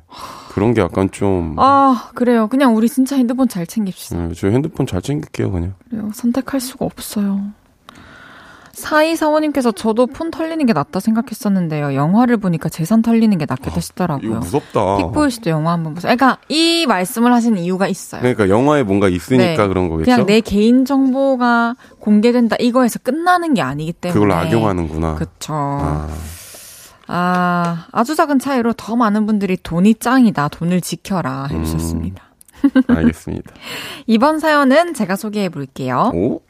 [0.55, 2.47] 그런 게 약간 좀 아 그래요.
[2.49, 4.17] 그냥 우리 진짜 핸드폰 잘 챙깁시다.
[4.29, 5.75] 네, 저 핸드폰 잘 챙길게요 그냥.
[5.91, 6.11] 그래요.
[6.15, 7.41] 선택할 수가 없어요.
[8.73, 11.95] 사이 사모님께서 저도 폰 털리는 게 낫다 생각했었는데요.
[11.95, 14.39] 영화를 보니까 재산 털리는 게 낫겠다 이거 싶더라고요.
[14.41, 14.97] 무섭다.
[14.97, 16.15] 픽보이 씨도 영화 한번 보세요.
[16.17, 18.21] 그러니까 이 말씀을 하신 이유가 있어요.
[18.21, 19.69] 그러니까 영화에 뭔가 있으니까 네.
[19.69, 20.11] 그런 거겠죠.
[20.11, 25.19] 그냥 내 개인 정보가 공개된다 이거에서 끝나는 게 아니기 때문에 그걸 악용하는구나.
[25.49, 26.09] 아,
[27.07, 32.23] 아, 아주 작은 차이로 더 많은 분들이 돈이 짱이다, 돈을 지켜라 해주셨습니다.
[32.89, 33.53] 알겠습니다.
[34.07, 36.11] 이번 사연은 제가 소개해 볼게요.
[36.15, 36.41] 오?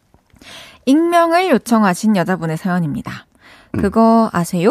[0.86, 3.26] 익명을 요청하신 여자분의 사연입니다.
[3.72, 4.70] 그거 아세요?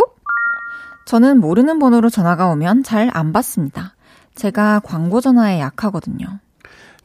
[1.05, 3.95] 저는 모르는 번호로 전화가 오면 잘 안 받습니다.
[4.35, 6.39] 제가 광고 전화에 약하거든요.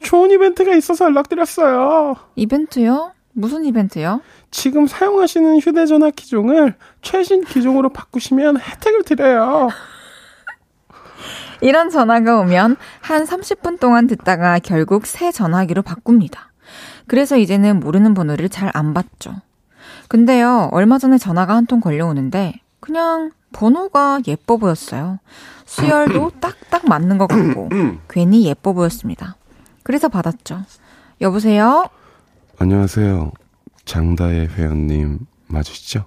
[0.00, 2.14] 좋은 이벤트가 있어서 연락드렸어요.
[2.36, 3.12] 이벤트요?
[3.32, 4.20] 무슨 이벤트요?
[4.50, 9.68] 지금 사용하시는 휴대전화 기종을 최신 기종으로 바꾸시면 혜택을 드려요.
[11.60, 16.52] 이런 전화가 오면 한 30분 동안 듣다가 결국 새 전화기로 바꿉니다.
[17.06, 19.34] 그래서 이제는 모르는 번호를 잘 안 받죠.
[20.08, 25.18] 근데요, 얼마 전에 전화가 한 통 걸려오는데, 그냥 번호가 예뻐 보였어요.
[25.66, 27.68] 수열도 딱딱 맞는 것 같고,
[28.08, 29.36] 괜히 예뻐 보였습니다.
[29.82, 30.62] 그래서 받았죠.
[31.20, 31.88] 여보세요?
[32.58, 33.32] 안녕하세요.
[33.88, 36.04] 장다혜 회원님 맞으시죠?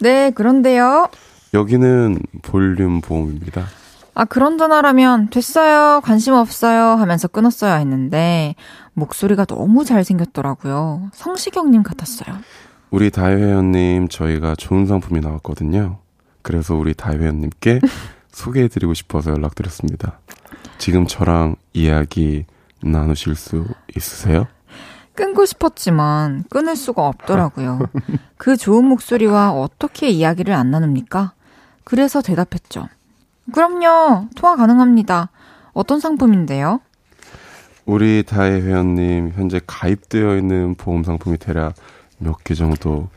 [0.00, 1.08] 네, 그런데요.
[1.52, 3.66] 여기는 볼륨 보험입니다.
[4.14, 6.00] 아, 그런 전화라면 됐어요.
[6.02, 6.96] 관심 없어요.
[6.98, 8.54] 하면서 끊었어야 했는데
[8.94, 11.10] 목소리가 너무 잘생겼더라고요.
[11.12, 12.34] 성시경님 같았어요.
[12.90, 15.98] 우리 다혜 회원님 저희가 좋은 상품이 나왔거든요.
[16.40, 17.80] 그래서 우리 다혜 회원님께
[18.32, 20.18] 소개해드리고 싶어서 연락드렸습니다.
[20.78, 22.46] 지금 저랑 이야기
[22.82, 24.46] 나누실 수 있으세요?
[25.18, 27.80] 끊고 싶었지만 끊을 수가 없더라고요.
[28.36, 31.32] 그 좋은 목소리와 어떻게 이야기를 안 나눕니까?
[31.82, 32.86] 그래서 대답했죠.
[33.52, 34.28] 그럼요.
[34.36, 35.30] 통화 가능합니다.
[35.72, 36.80] 어떤 상품인데요?
[37.84, 41.74] 우리 다혜 회원님 현재 가입되어 있는 보험 상품이 대략
[42.18, 43.08] 몇 개 정도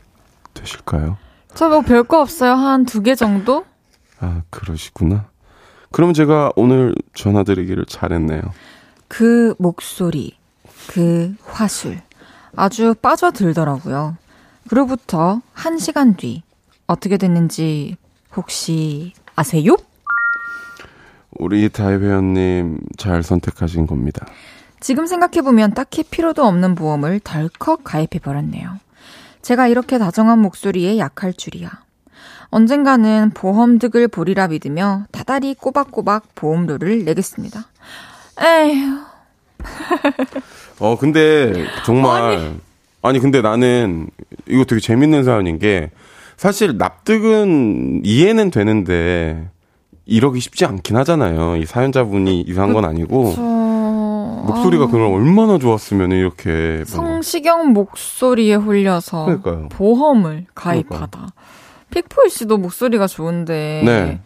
[0.54, 1.18] 되실까요?
[1.54, 2.54] 저 뭐 별거 없어요.
[2.54, 3.64] 한 두 개 정도?
[4.18, 5.26] 아 그러시구나.
[5.92, 8.42] 그럼 제가 오늘 전화드리기를 잘했네요.
[9.06, 10.36] 그 목소리,
[10.88, 12.00] 그 화술.
[12.56, 14.16] 아주 빠져들더라고요.
[14.68, 16.42] 그로부터 한 시간 뒤
[16.86, 17.96] 어떻게 됐는지
[18.36, 19.76] 혹시 아세요?
[21.38, 24.26] 우리 다혜 회원님 잘 선택하신 겁니다.
[24.80, 28.78] 지금 생각해보면 딱히 필요도 없는 보험을 덜컥 가입해버렸네요.
[29.40, 31.70] 제가 이렇게 다정한 목소리에 약할 줄이야.
[32.50, 37.66] 언젠가는 보험 득을 보리라 믿으며 다달이 꼬박꼬박 보험료를 내겠습니다.
[38.40, 38.98] 에휴.
[40.82, 41.52] 어, 근데
[41.86, 42.54] 정말
[43.02, 43.20] 아니.
[43.20, 44.08] 근데 나는
[44.48, 45.90] 이거 되게 재밌는 사연인 게
[46.36, 49.48] 사실 납득은 이해는 되는데
[50.06, 51.56] 이러기 쉽지 않긴 하잖아요.
[51.56, 53.42] 이 사연자분이 이상한 건 아니고 저...
[53.42, 59.68] 목소리가 그럼 얼마나 좋았으면 이렇게 성시경 목소리에 홀려서 그러니까요.
[59.68, 61.28] 보험을 가입하다.
[61.90, 64.20] 픽보이 씨도 목소리가 좋은데 네.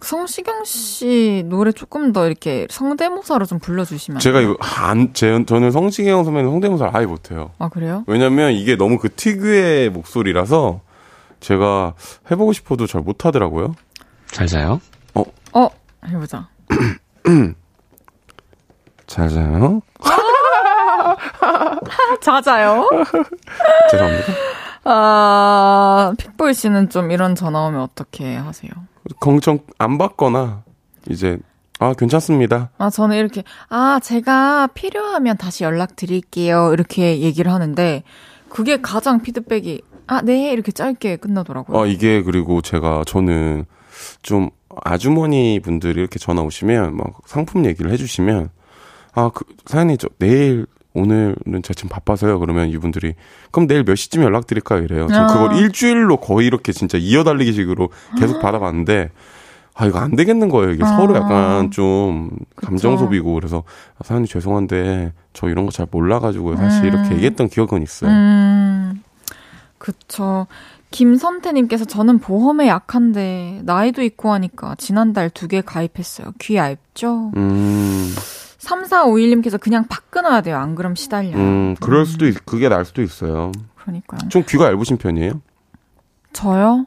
[0.00, 4.40] 성시경 씨 노래 조금 더 이렇게 성대모사로 좀 불러주시면 안 제가?
[4.40, 7.50] 이거 안 제, 저는 성시경 선배는 성대모사를 아예 못해요.
[7.58, 8.04] 아 그래요?
[8.06, 10.80] 왜냐면 이게 너무 그 특유의 목소리라서
[11.40, 11.94] 제가
[12.30, 13.74] 해보고 싶어도 잘 못하더라고요.
[14.30, 14.80] 잘 자요?
[15.52, 15.68] 어
[16.06, 16.48] 해보자.
[19.06, 19.80] 잘 자요.
[22.20, 22.88] 자자요.
[23.90, 24.32] 죄송합니다.
[24.84, 28.70] 아 픽보이 씨는 좀 이런 전화 오면 어떻게 하세요?
[29.20, 30.62] 걱정 안 받거나
[31.10, 31.38] 이제
[31.80, 32.70] 아 괜찮습니다.
[32.78, 36.72] 아, 저는 이렇게, 아, 제가 필요하면 다시 연락드릴게요.
[36.72, 38.02] 이렇게 얘기를 하는데,
[38.48, 40.50] 그게 가장 피드백이, 아, 네.
[40.52, 41.78] 이렇게 짧게 끝나더라고요.
[41.78, 43.64] 어 이게 그리고 제가 저는
[44.22, 44.50] 좀
[44.82, 48.50] 아주머니 분들이 이렇게 전화 오시면 막 상품 얘기를 해주시면
[49.14, 50.66] 아 그 사장님 저 내일
[50.98, 53.14] 오늘은 제가 지금 바빠서요 그러면 이분들이
[53.50, 55.06] 그럼 내일 몇 시쯤 연락드릴까요 이래요.
[55.08, 55.26] 전 아.
[55.26, 59.10] 그걸 일주일로 거의 이렇게 진짜 이어달리기 식으로 계속 받아봤는데
[59.74, 60.72] 아 이거 안 되겠는 거예요.
[60.72, 60.96] 이게 아.
[60.96, 63.04] 서로 약간 좀 감정 그쵸.
[63.04, 63.62] 소비고 그래서
[63.96, 66.88] 아, 사장님 죄송한데 저 이런 거 잘 몰라가지고 사실 음.
[66.88, 68.10] 이렇게 얘기했던 기억은 있어요.
[68.10, 69.02] 음,
[69.78, 70.46] 그쵸.
[70.90, 76.32] 김선태님께서 저는 보험에 약한데, 나이도 있고 하니까 지난달 두 개 가입했어요.
[76.40, 77.32] 귀 얇죠?
[77.36, 78.10] 음,
[78.68, 80.56] 3451님께서 그냥 팍 끊어야 돼요.
[80.58, 81.36] 안 그럼 시달려요.
[81.36, 83.52] 음, 그럴 수도 있, 그게 날 수도 있어요.
[83.76, 84.28] 그러니까요.
[84.28, 85.40] 좀 귀가 얇으신 편이에요?
[86.32, 86.86] 저요?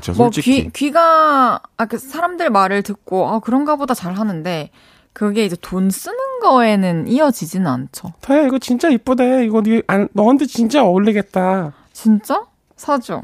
[0.00, 0.64] 진짜 뭐 솔직히.
[0.64, 4.70] 귀, 귀가 아 그 사람들 말을 듣고 아 그런가 보다 잘 하는데
[5.12, 8.12] 그게 이제 돈 쓰는 거에는 이어지지는 않죠.
[8.20, 9.44] 다야 이거 진짜 이쁘대.
[9.44, 11.72] 이거 니 안, 너한테 진짜 어울리겠다.
[11.92, 12.46] 진짜?
[12.76, 13.22] 사줘.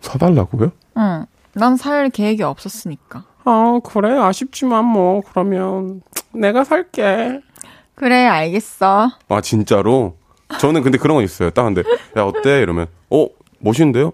[0.00, 0.72] 사달라고요?
[0.96, 1.26] 응.
[1.54, 3.24] 난 살 계획이 없었으니까.
[3.46, 7.40] 아 그래 아쉽지만 뭐 그러면 내가 살게.
[7.94, 9.08] 그래 알겠어.
[9.28, 10.16] 아 진짜로?
[10.60, 11.50] 저는 근데 그런 거 있어요.
[11.50, 11.82] 딱 근데
[12.16, 12.60] 야 어때?
[12.60, 13.28] 이러면 어
[13.60, 14.12] 멋있는데요?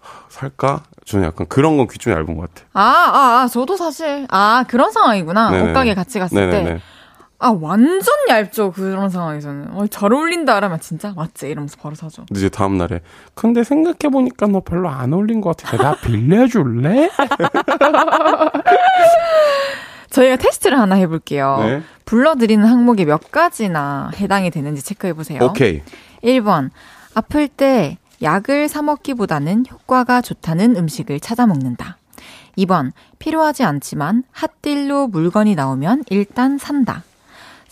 [0.00, 0.82] 하, 살까?
[1.04, 2.66] 저는 약간 그런 건 귀 좀 얇은 것 같아.
[2.72, 5.50] 아, 아, 아, 저도 사실 아 그런 상황이구나.
[5.50, 5.70] 네네네.
[5.70, 6.46] 옷가게 같이 갔을 때.
[6.46, 6.80] 네네네.
[7.44, 9.72] 아 완전 얇죠 그런 상황에서는.
[9.72, 12.24] 어, 잘 어울린다 이러면 진짜 맞지 이러면서 바로 사죠.
[12.30, 13.02] 이제 다음 날에
[13.34, 15.76] 근데 생각해 보니까 너 별로 안 어울린 것 같아.
[15.76, 17.10] 나 빌려줄래?
[20.08, 21.58] 저희가 테스트를 하나 해볼게요.
[21.60, 21.82] 네.
[22.06, 25.42] 불러드리는 항목이 몇 가지나 해당이 되는지 체크해 보세요.
[25.42, 25.82] 오케이.
[26.22, 26.70] 1번.
[27.12, 31.98] 아플 때 약을 사 먹기보다는 효과가 좋다는 음식을 찾아 먹는다.
[32.56, 32.92] 2번.
[33.18, 37.02] 필요하지 않지만 핫딜로 물건이 나오면 일단 산다.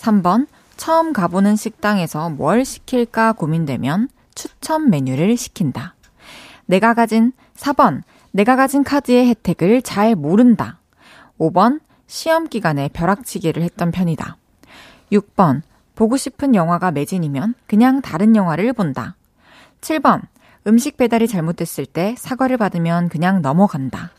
[0.03, 0.49] 3번.
[0.77, 5.95] 처음 가보는 식당에서 뭘 시킬까 고민되면 추천 메뉴를 시킨다.
[6.67, 8.03] 내가 가진 4번.
[8.33, 10.81] 내가 가진 카드의 혜택을 잘 모른다.
[11.39, 11.81] 5번.
[12.09, 14.37] 시험 기간에 벼락치기를 했던 편이다.
[15.13, 15.63] 6번.
[15.95, 19.15] 보고 싶은 영화가 매진이면 그냥 다른 영화를 본다.
[19.83, 20.23] 7번.
[20.67, 24.11] 음식 배달이 잘못됐을 때 사과를 받으면 그냥 넘어간다.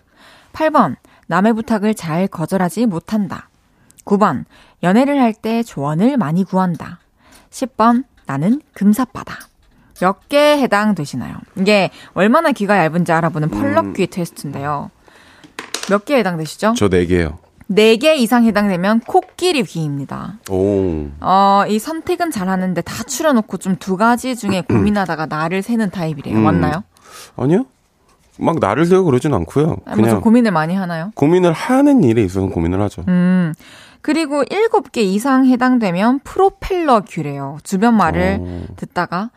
[0.53, 0.95] 8번.
[1.27, 3.49] 남의 부탁을 잘 거절하지 못한다.
[4.05, 4.45] 9번.
[4.83, 6.99] 연애를 할 때 조언을 많이 구한다.
[7.51, 8.03] 10번.
[8.25, 9.37] 나는 금사빠다.
[10.01, 11.35] 몇 개 해당되시나요?
[11.57, 14.89] 이게 얼마나 귀가 얇은지 알아보는 펄럭귀 테스트인데요.
[15.89, 16.73] 몇 개 해당되시죠?
[16.75, 17.37] 저네 개요.
[17.71, 20.33] 4개 이상 해당되면 코끼리 귀입니다.
[20.49, 21.07] 오.
[21.21, 26.35] 어, 이 선택은 잘하는데 다 추려놓고 좀 두 가지 중에 고민하다가 나를 세는 타입이래요.
[26.37, 26.43] 음.
[26.43, 26.83] 맞나요?
[27.37, 27.65] 아니요.
[28.39, 29.65] 막 나를 세우고 그러진 않고요.
[29.85, 31.11] 좀 그냥 고민을 많이 하나요?
[31.15, 33.03] 고민을 하는 일에 있어서 고민을 하죠.
[33.07, 33.53] 음.
[34.03, 37.57] 그리고 7개 이상 해당되면 프로펠러 귀래요.
[37.63, 38.63] 주변 말을 어.
[38.75, 39.31] 듣다가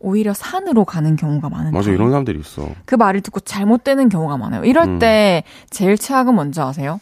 [0.00, 1.90] 오히려 산으로 가는 경우가 많은 맞아.
[1.90, 2.68] 이런 사람들이 있어.
[2.84, 4.64] 그 말을 듣고 잘못되는 경우가 많아요.
[4.64, 4.98] 이럴 음.
[4.98, 7.00] 때 제일 최악은 뭔지 아세요?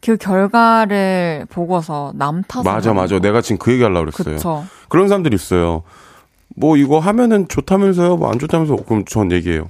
[0.00, 3.16] 그 결과를 보고서 남 탓을 맞아 맞아.
[3.16, 3.20] 거.
[3.20, 4.36] 내가 지금 그 얘기 하려고 그랬어요.
[4.36, 4.64] 그쵸.
[4.88, 5.82] 그런 사람들이 있어요.
[6.56, 8.16] 뭐 이거 하면은 좋다면서요?
[8.16, 9.68] 뭐 안 좋다면서 그럼 전 얘기해요.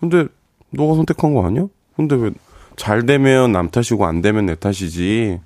[0.00, 0.26] 근데
[0.70, 1.66] 너가 선택한 거 아니야?
[1.96, 2.30] 근데 왜
[2.76, 5.40] 잘 되면 남 탓이고 안 되면 내 탓이지.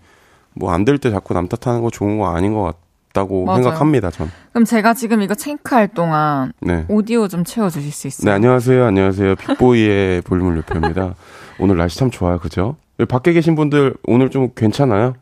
[0.57, 2.75] 뭐 안 될 때 자꾸 남 탓하는 거 좋은 거 아닌 것
[3.13, 3.63] 같다고 맞아요.
[3.63, 4.11] 생각합니다.
[4.11, 4.31] 전.
[4.53, 6.85] 그럼 제가 지금 이거 체크할 동안 네.
[6.89, 8.25] 오디오 좀 채워주실 수 있어요?
[8.31, 11.15] 네 안녕하세요 안녕하세요 빅보이의 볼륨을 높여입니다.
[11.59, 12.77] 오늘 날씨 참 좋아요, 그죠?
[13.09, 15.15] 밖에 계신 분들 오늘 좀 괜찮아요?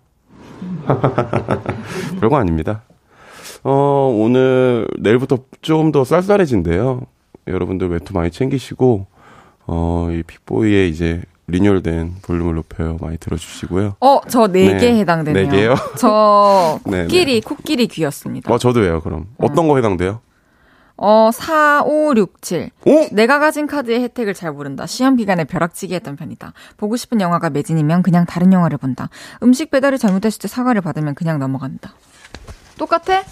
[2.20, 2.82] 별거 아닙니다.
[3.62, 7.02] 어, 오늘 내일부터 좀 더 쌀쌀해진대요.
[7.46, 9.06] 여러분들 외투 많이 챙기시고
[9.66, 12.96] 어, 이 픽보이의 이제 리뉴얼된 볼륨을 높여요.
[13.00, 13.96] 많이 들어주시고요.
[14.00, 14.98] 어, 저네개 네.
[15.00, 15.48] 해당되네요.
[15.50, 15.74] 네 개요?
[15.98, 18.52] 저 네, 코끼리, 코끼리 귀였습니다.
[18.52, 19.26] 어, 저도예요, 그럼.
[19.38, 20.20] 어떤 거 해당돼요?
[20.96, 22.70] 어, 4567.
[22.86, 23.06] 오!
[23.10, 24.86] 내가 가진 카드의 혜택을 잘 모른다.
[24.86, 26.52] 시험 기간에 벼락치기 했던 편이다.
[26.76, 29.08] 보고 싶은 영화가 매진이면 그냥 다른 영화를 본다.
[29.42, 31.94] 음식 배달이 잘못됐을 때 사과를 받으면 그냥 넘어간다.
[32.78, 33.22] 똑같아?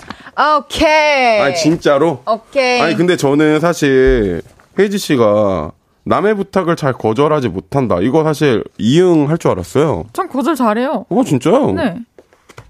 [0.59, 1.41] 오케이.
[1.41, 2.23] 아니, 진짜로?
[2.27, 2.81] 오케이.
[2.81, 4.43] 아니, 근데 저는 사실,
[4.79, 5.73] 헤이지 씨가
[6.05, 7.99] 남의 부탁을 잘 거절하지 못한다.
[8.01, 10.05] 이거 사실 이응 할 줄 알았어요.
[10.13, 11.07] 전 거절 잘해요.
[11.09, 11.73] 어, 진짜요?
[11.73, 11.97] 네.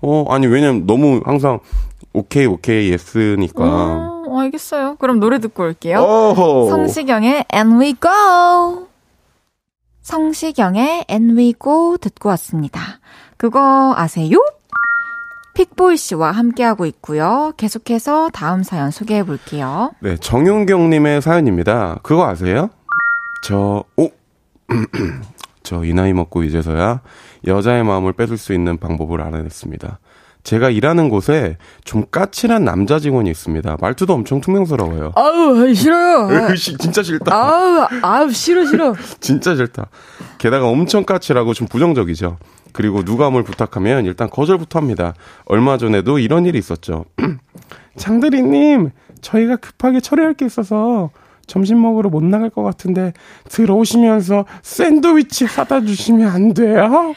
[0.02, 1.60] 어, 아니, 왜냐면 너무 항상,
[2.12, 3.64] 오케이, 오케이, 예스니까.
[3.64, 4.96] 어, 알겠어요.
[4.96, 5.98] 그럼 노래 듣고 올게요.
[6.00, 6.68] 어허.
[6.70, 8.88] 성시경의 And We Go.
[10.02, 12.80] 성시경의 And We Go 듣고 왔습니다.
[13.36, 14.36] 그거 아세요?
[15.54, 17.52] 픽보이 씨와 함께하고 있고요.
[17.56, 19.92] 계속해서 다음 사연 소개해 볼게요.
[20.00, 21.98] 네, 정용경님의 사연입니다.
[22.02, 22.70] 그거 아세요?
[23.42, 24.10] 저, 오!
[25.62, 27.00] 저 이 나이 먹고 이제서야
[27.46, 29.98] 여자의 마음을 뺏을 수 있는 방법을 알아냈습니다.
[30.42, 33.76] 제가 일하는 곳에 좀 까칠한 남자 직원이 있습니다.
[33.80, 35.12] 말투도 엄청 퉁명스러워요.
[35.14, 36.48] 아우, 싫어요.
[36.50, 37.32] 으이씨, 진짜 싫다.
[37.32, 38.94] 아우, 아우, 싫어, 싫어.
[39.20, 39.86] 진짜 싫다.
[40.38, 42.38] 게다가 엄청 까칠하고 좀 부정적이죠.
[42.72, 45.14] 그리고 누가 뭘 부탁하면 일단 거절부터 합니다.
[45.44, 47.04] 얼마 전에도 이런 일이 있었죠.
[47.96, 48.90] 장대리님,
[49.20, 51.10] 저희가 급하게 처리할 게 있어서
[51.46, 53.12] 점심 먹으러 못 나갈 것 같은데
[53.48, 57.14] 들어오시면서 샌드위치 사다 주시면 안 돼요?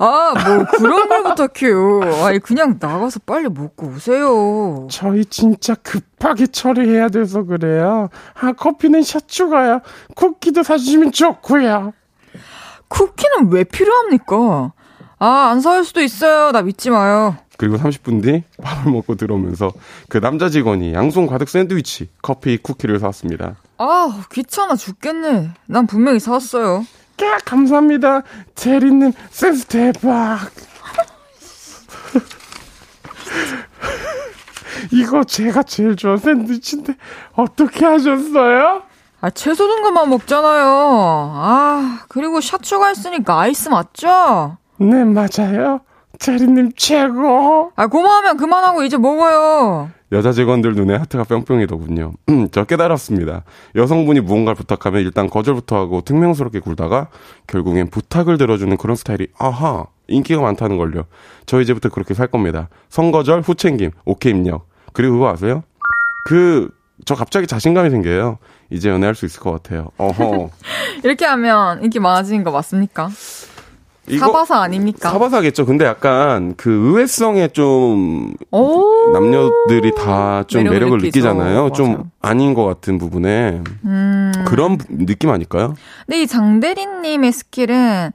[0.00, 2.24] 아, 뭐 그런 걸 부탁해요.
[2.24, 4.86] 아니, 그냥 나가서 빨리 먹고 오세요.
[4.90, 8.08] 저희 진짜 급하게 처리해야 돼서 그래요.
[8.40, 9.80] 아, 커피는 샷 추가요.
[10.14, 11.92] 쿠키도 사주시면 좋고요.
[12.86, 14.72] 쿠키는 왜 필요합니까?
[15.18, 16.52] 아, 안 사올 수도 있어요.
[16.52, 17.36] 나 믿지 마요.
[17.58, 19.72] 그리고 30분 뒤 밥을 먹고 들어오면서
[20.08, 23.56] 그 남자 직원이 양손 가득 샌드위치, 커피, 쿠키를 사왔습니다.
[23.76, 25.50] 아, 귀찮아 죽겠네.
[25.66, 26.86] 난 분명히 사왔어요.
[27.22, 28.22] 야, 감사합니다.
[28.54, 30.38] 대리님, 센스 대박.
[34.92, 36.94] 이거 제가 제일 좋아하는 샌드위치인데,
[37.34, 38.82] 어떻게 하셨어요?
[39.20, 41.32] 아, 채소 든 것만 먹잖아요.
[41.34, 44.58] 아, 그리고 샷 추가했으니까 아이스 맞죠?
[44.76, 45.80] 네, 맞아요.
[46.18, 47.72] 대리님 최고.
[47.76, 49.90] 아, 고마우면 그만하고 이제 먹어요.
[50.10, 52.12] 여자 직원들 눈에 하트가 뿅뿅이더군요.
[52.30, 53.44] 음, 저 깨달았습니다.
[53.76, 57.08] 여성분이 무언가를 부탁하면 일단 거절부터 하고 퉁명스럽게 굴다가
[57.46, 61.04] 결국엔 부탁을 들어주는 그런 스타일이 아하 인기가 많다는 걸요.
[61.44, 62.68] 저 이제부터 그렇게 살 겁니다.
[62.88, 64.66] 선거절 후챙김 오케이 입력.
[64.94, 65.62] 그리고 그거 아세요?
[66.26, 66.70] 그
[67.04, 68.38] 저 갑자기 자신감이 생겨요.
[68.70, 69.90] 이제 연애할 수 있을 것 같아요.
[69.96, 70.50] 어허.
[71.04, 73.08] 이렇게 하면 인기 많아지는 거 맞습니까?
[74.16, 75.10] 사바사 아닙니까?
[75.10, 75.66] 사바사겠죠.
[75.66, 79.10] 근데 약간 그 의외성에 좀 오.
[79.12, 80.98] 남녀들이 다 좀 매력을 매력을.
[81.06, 81.72] 느끼잖아요.
[81.72, 82.10] 좀.
[82.22, 84.32] 아닌 것 같은 부분에 음.
[84.46, 85.74] 그런 부- 느낌 아닐까요?
[86.06, 88.12] 근데 이 장대리님의 스킬은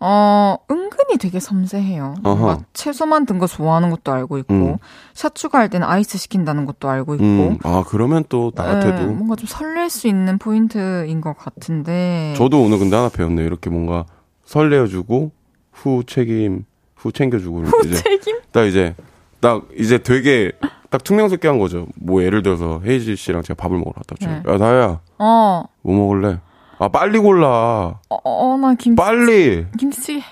[0.00, 2.14] 어 은근히 되게 섬세해요.
[2.22, 4.76] 뭔가 채소 많이 든 거 좋아하는 것도 알고 있고 음.
[5.12, 9.34] 샷 추가할 때는 아이스 시킨다는 것도 알고 있고 음, 아 그러면 또나 네, 같아도 뭔가
[9.34, 13.44] 좀 설렐 수 있는 포인트인 것 같은데 저도 오늘 근데 하나 배웠네요.
[13.44, 14.04] 이렇게 뭔가
[14.48, 15.30] 설레어주고
[15.72, 16.64] 후 책임
[16.96, 18.40] 후 챙겨주고 이렇게 이제 책임?
[18.50, 18.94] 딱 이제
[19.40, 20.52] 딱 이제 되게
[20.88, 21.86] 딱 퉁명스럽게 한 거죠.
[21.96, 24.42] 뭐 예를 들어서 헤이지 씨랑 제가 밥을 먹으러 갔다 왔죠.
[24.42, 24.52] 네.
[24.52, 26.38] 야 나야 어, 뭐 먹을래?
[26.78, 28.00] 아 빨리 골라.
[28.08, 30.24] 어, 어, 나 김, 빨리 김치찌개,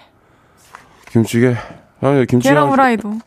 [1.13, 1.55] 김치게.
[2.01, 3.19] 사장님 김치랑 계란 후라이도.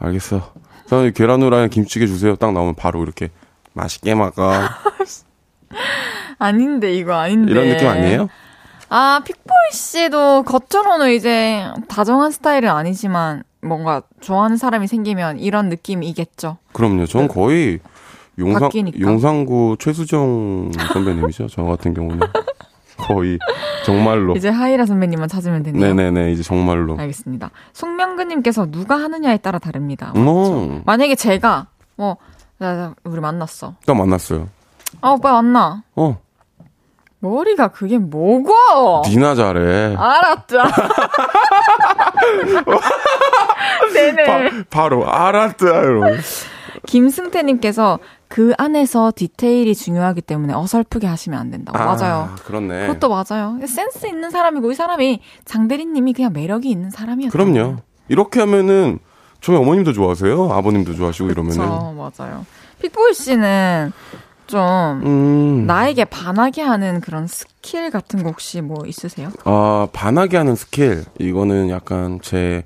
[0.00, 0.52] 알겠어.
[0.86, 2.34] 사장님 계란 후라이 김치게 주세요.
[2.34, 3.30] 딱 나오면 바로 이렇게
[3.72, 4.50] 맛있게 먹어.
[6.40, 7.52] 아닌데 이거 아닌데.
[7.52, 8.28] 이런 느낌 아니에요?
[8.94, 16.58] 아 픽보이 씨도 겉으로는 이제 다정한 스타일은 아니지만 뭔가 좋아하는 사람이 생기면 이런 느낌이겠죠.
[16.74, 17.06] 그럼요.
[17.06, 17.80] 전 거의
[18.38, 18.66] 용상, 네.
[18.66, 19.00] 바뀌니까.
[19.00, 21.48] 용상구 최수정 선배님이죠.
[21.48, 22.20] 저 같은 경우는.
[22.98, 23.38] 거의
[23.86, 24.36] 정말로.
[24.36, 25.94] 이제 하이라 선배님만 찾으면 되네요.
[25.94, 26.32] 네네네.
[26.32, 26.98] 이제 정말로.
[26.98, 27.50] 알겠습니다.
[27.72, 30.12] 송명근님께서 누가 하느냐에 따라 다릅니다.
[30.14, 30.82] 어.
[30.84, 32.18] 만약에 제가 뭐
[32.58, 33.74] 나, 나, 우리 만났어.
[33.86, 34.48] 딱 만났어요.
[35.00, 35.82] 아 오빠 만나.
[35.96, 36.20] 어.
[37.22, 38.52] 머리가 그게 뭐고?
[39.06, 39.94] 니나 잘해.
[39.96, 40.64] 알았다.
[43.94, 44.24] 네네.
[44.24, 46.00] 바, 바로 알았어요.
[46.86, 51.78] 김승태님께서 그 안에서 디테일이 중요하기 때문에 어설프게 하시면 안 된다고.
[51.78, 52.30] 맞아요.
[52.44, 52.88] 그렇네.
[52.88, 53.56] 그것도 맞아요.
[53.66, 57.30] 센스 있는 사람이고 이 사람이 장대리님이 그냥 매력이 있는 사람이었어요.
[57.30, 57.76] 그럼요.
[58.08, 58.98] 이렇게 하면은
[59.40, 60.52] 저희 어머님도 좋아하세요.
[60.52, 61.64] 아버님도 좋아하시고 이러면은.
[61.96, 62.44] 맞아요.
[62.80, 63.92] 픽보이 씨는
[64.46, 64.60] 좀
[65.04, 65.66] 음.
[65.66, 69.30] 나에게 반하게 하는 그런 스킬 같은 거 혹시 뭐 있으세요?
[69.44, 71.04] 아, 반하게 하는 스킬.
[71.18, 72.64] 이거는 약간 제,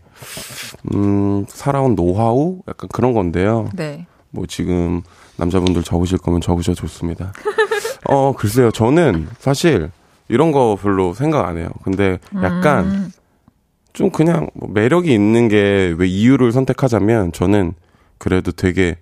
[0.94, 2.60] 음, 살아온 노하우?
[2.68, 3.68] 약간 그런 건데요.
[3.74, 4.06] 네.
[4.30, 5.02] 뭐 지금
[5.36, 7.32] 남자분들 적으실 거면 적으셔도 좋습니다.
[8.08, 8.70] 어, 글쎄요.
[8.70, 9.90] 저는 사실
[10.28, 11.68] 이런 거 별로 생각 안 해요.
[11.84, 13.12] 근데 약간 음.
[13.92, 17.74] 좀 그냥 뭐 매력이 있는 게 왜 이유를 선택하자면 저는
[18.18, 18.96] 그래도 되게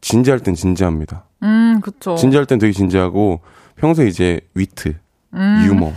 [0.00, 1.24] 진지할 땐 진지합니다.
[1.42, 2.16] 음, 그쵸.
[2.16, 3.40] 진지할 땐 되게 진지하고
[3.76, 4.94] 평소에 이제 위트,
[5.34, 5.64] 음.
[5.66, 5.92] 유머,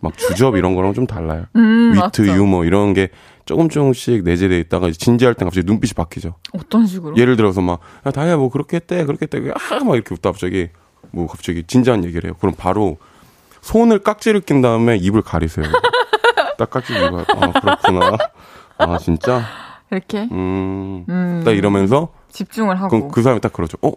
[0.00, 1.46] 막 주접 이런 거랑 좀 달라요.
[1.56, 2.26] 음, 위트, 맞죠.
[2.26, 3.08] 유머 이런 게
[3.46, 6.34] 조금 조금씩 내재돼 있다가 진지할 땐 갑자기 눈빛이 바뀌죠.
[6.52, 7.16] 어떤 식으로?
[7.16, 10.68] 예를 들어서 막, 야, 다이야, 뭐, 그렇게 했대, 그렇게 했대, 아, 막 이렇게 웃다 갑자기,
[11.12, 12.36] 뭐, 갑자기 진지한 얘기를 해요.
[12.40, 12.98] 그럼 바로
[13.62, 15.64] 손을 깍지를 낀 다음에 입을 가리세요.
[16.58, 17.24] 딱 깍지를 입어요.
[17.36, 18.16] 아, 그렇구나.
[18.78, 19.42] 아, 진짜?
[19.90, 21.04] 이렇게 음.
[21.08, 21.42] 음.
[21.44, 22.88] 딱 이러면서, 집중을 하고.
[22.88, 23.78] 그럼 그 사람이 딱 그러죠.
[23.82, 23.92] 어?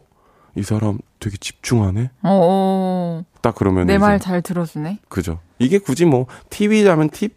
[0.59, 2.09] 이 사람 되게 집중하네?
[2.21, 3.23] 어, 어.
[3.41, 3.87] 딱 그러면.
[3.87, 4.99] 내 말 잘 들어주네.
[5.07, 5.39] 그죠.
[5.57, 7.33] 이게 굳이 뭐, 팁이자면 팁?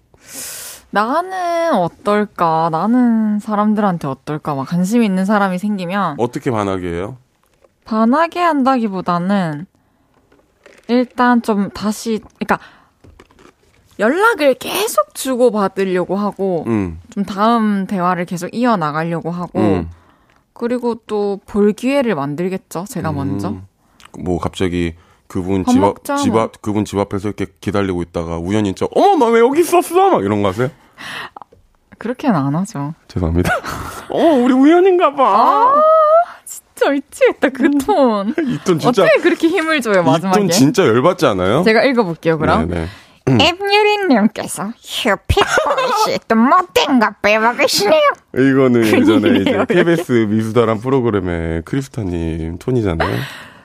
[0.91, 2.69] 나는 어떨까?
[2.71, 4.55] 나는 사람들한테 어떨까?
[4.55, 7.17] 막 관심 있는 사람이 생기면 어떻게 반하게 해요?
[7.85, 9.67] 반하게 한다기보다는
[10.89, 12.59] 일단 좀 다시 그러니까
[13.99, 17.01] 연락을 계속 주고 받으려고 하고 음.
[17.11, 19.91] 좀 다음 대화를 계속 이어 나가려고 하고 음.
[20.53, 22.85] 그리고 또 볼 기회를 만들겠죠.
[22.89, 23.49] 제가 먼저.
[23.49, 23.67] 음.
[24.19, 24.95] 뭐 갑자기
[25.27, 26.43] 그분 밥집 앞, 먹자, 집 뭐.
[26.43, 30.11] 앞, 그분 집 앞에서 이렇게 기다리고 있다가 우연히 저, 어머, 나 왜 여기 있었어?
[30.11, 30.69] 막 이런 거 하세요?
[31.99, 32.95] 그렇게는 안 하죠.
[33.09, 33.51] 죄송합니다.
[34.11, 35.73] 어머, 우리 우연인가 봐.
[36.45, 38.31] 진짜 미치겠다 그 톤.
[38.47, 40.39] 이돈 진짜, 어떻게 그렇게 힘을 줘요 이 마지막에?
[40.39, 41.63] 돈 진짜 열받지 않아요?
[41.63, 42.69] 제가 읽어볼게요 그럼.
[42.69, 42.87] 네네.
[43.29, 48.01] 앱유리님께서 휴픽보이씨 또 못된 거 빼먹으시네요.
[48.35, 53.17] 이거는 예전에 이제 KBS 미수다란 프로그램의 크리스타님 톤이잖아요.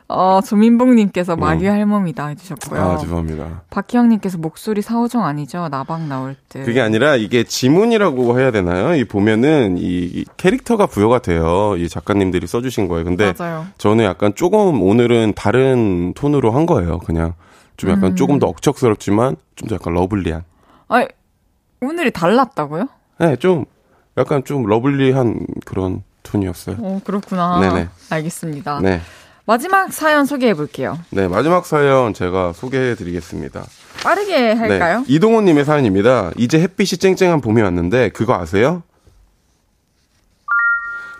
[0.09, 2.79] 어 조민봉님께서 마귀 할멈이다 해주셨고요.
[2.79, 2.85] 음.
[2.85, 3.63] 아, 죄송합니다.
[3.69, 5.67] 박희영님께서 목소리 사오정 아니죠?
[5.67, 6.61] 나방 나올 때.
[6.61, 8.95] 그게 아니라 이게 지문이라고 해야 되나요?
[8.95, 11.75] 이 보면은 이 캐릭터가 부여가 돼요.
[11.77, 13.03] 이 작가님들이 써주신 거예요.
[13.03, 13.65] 근데 맞아요.
[13.77, 16.99] 저는 약간 조금 오늘은 다른 톤으로 한 거예요.
[16.99, 17.33] 그냥
[17.77, 18.15] 좀 약간 음.
[18.15, 20.43] 조금 더 억척스럽지만 좀 더 약간 lovely한.
[20.89, 21.07] 아니
[21.81, 22.87] 오늘이 달랐다고요?
[23.19, 23.65] 네, 좀
[24.17, 26.75] 약간 좀 lovely한 그런 톤이었어요.
[26.79, 27.59] 어 그렇구나.
[27.59, 27.87] 네네.
[28.09, 28.79] 알겠습니다.
[28.81, 29.01] 네.
[29.45, 30.97] 마지막 사연 소개해 볼게요.
[31.11, 33.63] 네, 마지막 사연 제가 소개해 드리겠습니다.
[34.03, 34.99] 빠르게 할까요?
[34.99, 36.31] 네, 이동호님의 사연입니다.
[36.37, 38.83] 이제 햇빛이 쨍쨍한 봄이 왔는데 그거 아세요?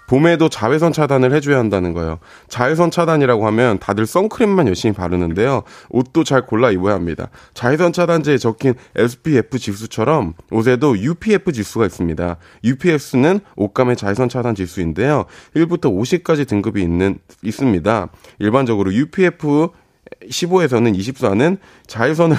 [0.08, 2.20] 봄에도 자외선 차단을 해줘야 한다는 거예요.
[2.48, 5.64] 자외선 차단이라고 하면 다들 선크림만 열심히 바르는데요.
[5.90, 7.30] 옷도 잘 골라 입어야 합니다.
[7.54, 12.38] 자외선 차단제에 적힌 SPF 지수처럼 옷에도 UPF 지수가 있습니다.
[12.64, 15.26] UPF는 옷감의 자외선 차단 지수인데요.
[15.56, 18.08] 1부터 50까지 등급이 있는 있습니다.
[18.40, 19.70] 일반적으로 UPF
[20.30, 22.38] 15에서는 24는 자외선을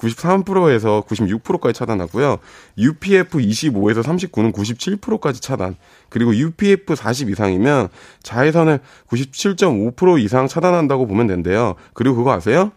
[0.00, 2.38] 93%에서 96%까지 차단하고요.
[2.78, 5.76] UPF 25에서 39는 97%까지 차단.
[6.08, 7.88] 그리고 UPF 40 이상이면
[8.22, 11.74] 자외선을 97.5% 이상 차단한다고 보면 된대요.
[11.92, 12.72] 그리고 그거 아세요?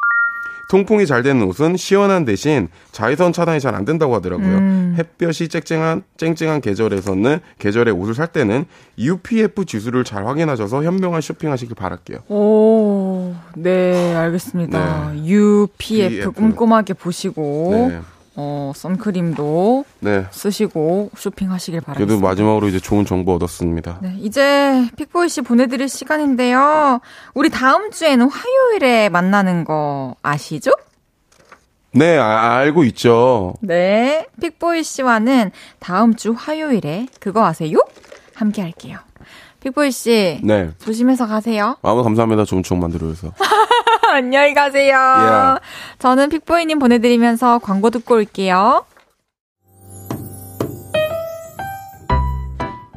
[0.73, 4.95] 통풍이 잘 되는 옷은 시원한 대신 자외선 차단이 잘 안 된다고 하더라고요.
[4.97, 8.65] 햇볕이 쨍쨍한 쨍쨍한 계절에서는 계절에 옷을 살 때는
[8.97, 12.19] UPF 지수를 잘 확인하셔서 현명한 쇼핑하시길 바랄게요.
[12.27, 15.13] 오, 네, 알겠습니다.
[15.15, 16.31] UPF PF.
[16.31, 18.01] 꼼꼼하게 보시고, 네.
[18.35, 20.25] 어, 선크림도 네.
[20.31, 22.27] 쓰시고 쇼핑하시길 그래도 바랍니다.
[22.27, 23.99] 마지막으로 이제 좋은 정보 얻었습니다.
[24.01, 26.99] 네, 이제 픽보이 씨 보내드릴 시간인데요.
[27.35, 30.71] 우리 다음 주에는 화요일에 만나는 거 아시죠?
[31.91, 33.53] 네, 아- 알고 있죠.
[33.61, 37.77] 네, 픽보이 씨와는 다음 주 화요일에 그거 아세요?
[38.33, 38.97] 함께 할게요.
[39.59, 40.71] 픽보이 씨, 네.
[40.79, 41.77] 조심해서 가세요.
[41.83, 42.45] 아무 감사합니다.
[42.45, 43.31] 좋은 추억 만들어줘서.
[44.13, 44.95] 안녕히 가세요.
[44.95, 45.59] Yeah.
[45.97, 48.85] 저는 픽보이님 보내드리면서 광고 듣고 올게요.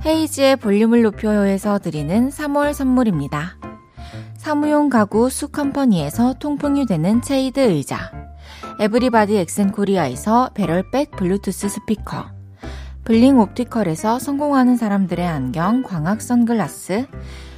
[0.04, 3.56] 헤이지의 볼륨을 높여요에서 드리는 3월 선물입니다.
[4.36, 8.12] 사무용 가구 수컴퍼니에서 통풍이 되는 체이드 의자
[8.78, 12.26] 에브리바디 엑센코리아에서 배럴백 블루투스 스피커
[13.04, 17.06] 블링 옵티컬에서 성공하는 사람들의 안경 광학 선글라스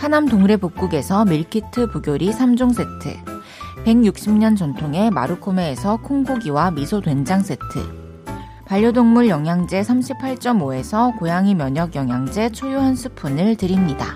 [0.00, 3.22] 하남 동래 북국에서 밀키트 부교리 3종 세트
[3.84, 7.60] 160년 전통의 마루코메에서 콩고기와 미소 된장 세트
[8.64, 14.06] 반려동물 영양제 38.5에서 고양이 면역 영양제 초유 한 스푼을 드립니다.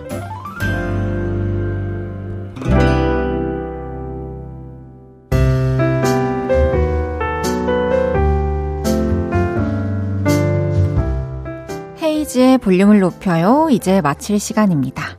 [12.00, 13.68] 헤이즈의 볼륨을 높여요.
[13.70, 15.18] 이제 마칠 시간입니다.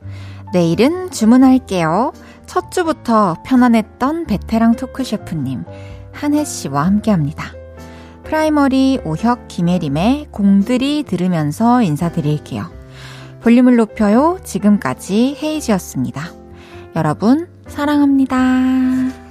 [0.53, 2.13] 내일은 주문할게요.
[2.45, 5.63] 첫 주부터 편안했던 베테랑 토크 셰프님,
[6.11, 7.51] 한해 씨와 함께 합니다.
[8.23, 12.69] 프라이머리 오혁 김예림의 공드리 들으면서 인사드릴게요.
[13.41, 14.39] 볼륨을 높여요.
[14.43, 16.23] 지금까지 헤이즈였습니다.
[16.95, 19.24] 여러분, 사랑합니다.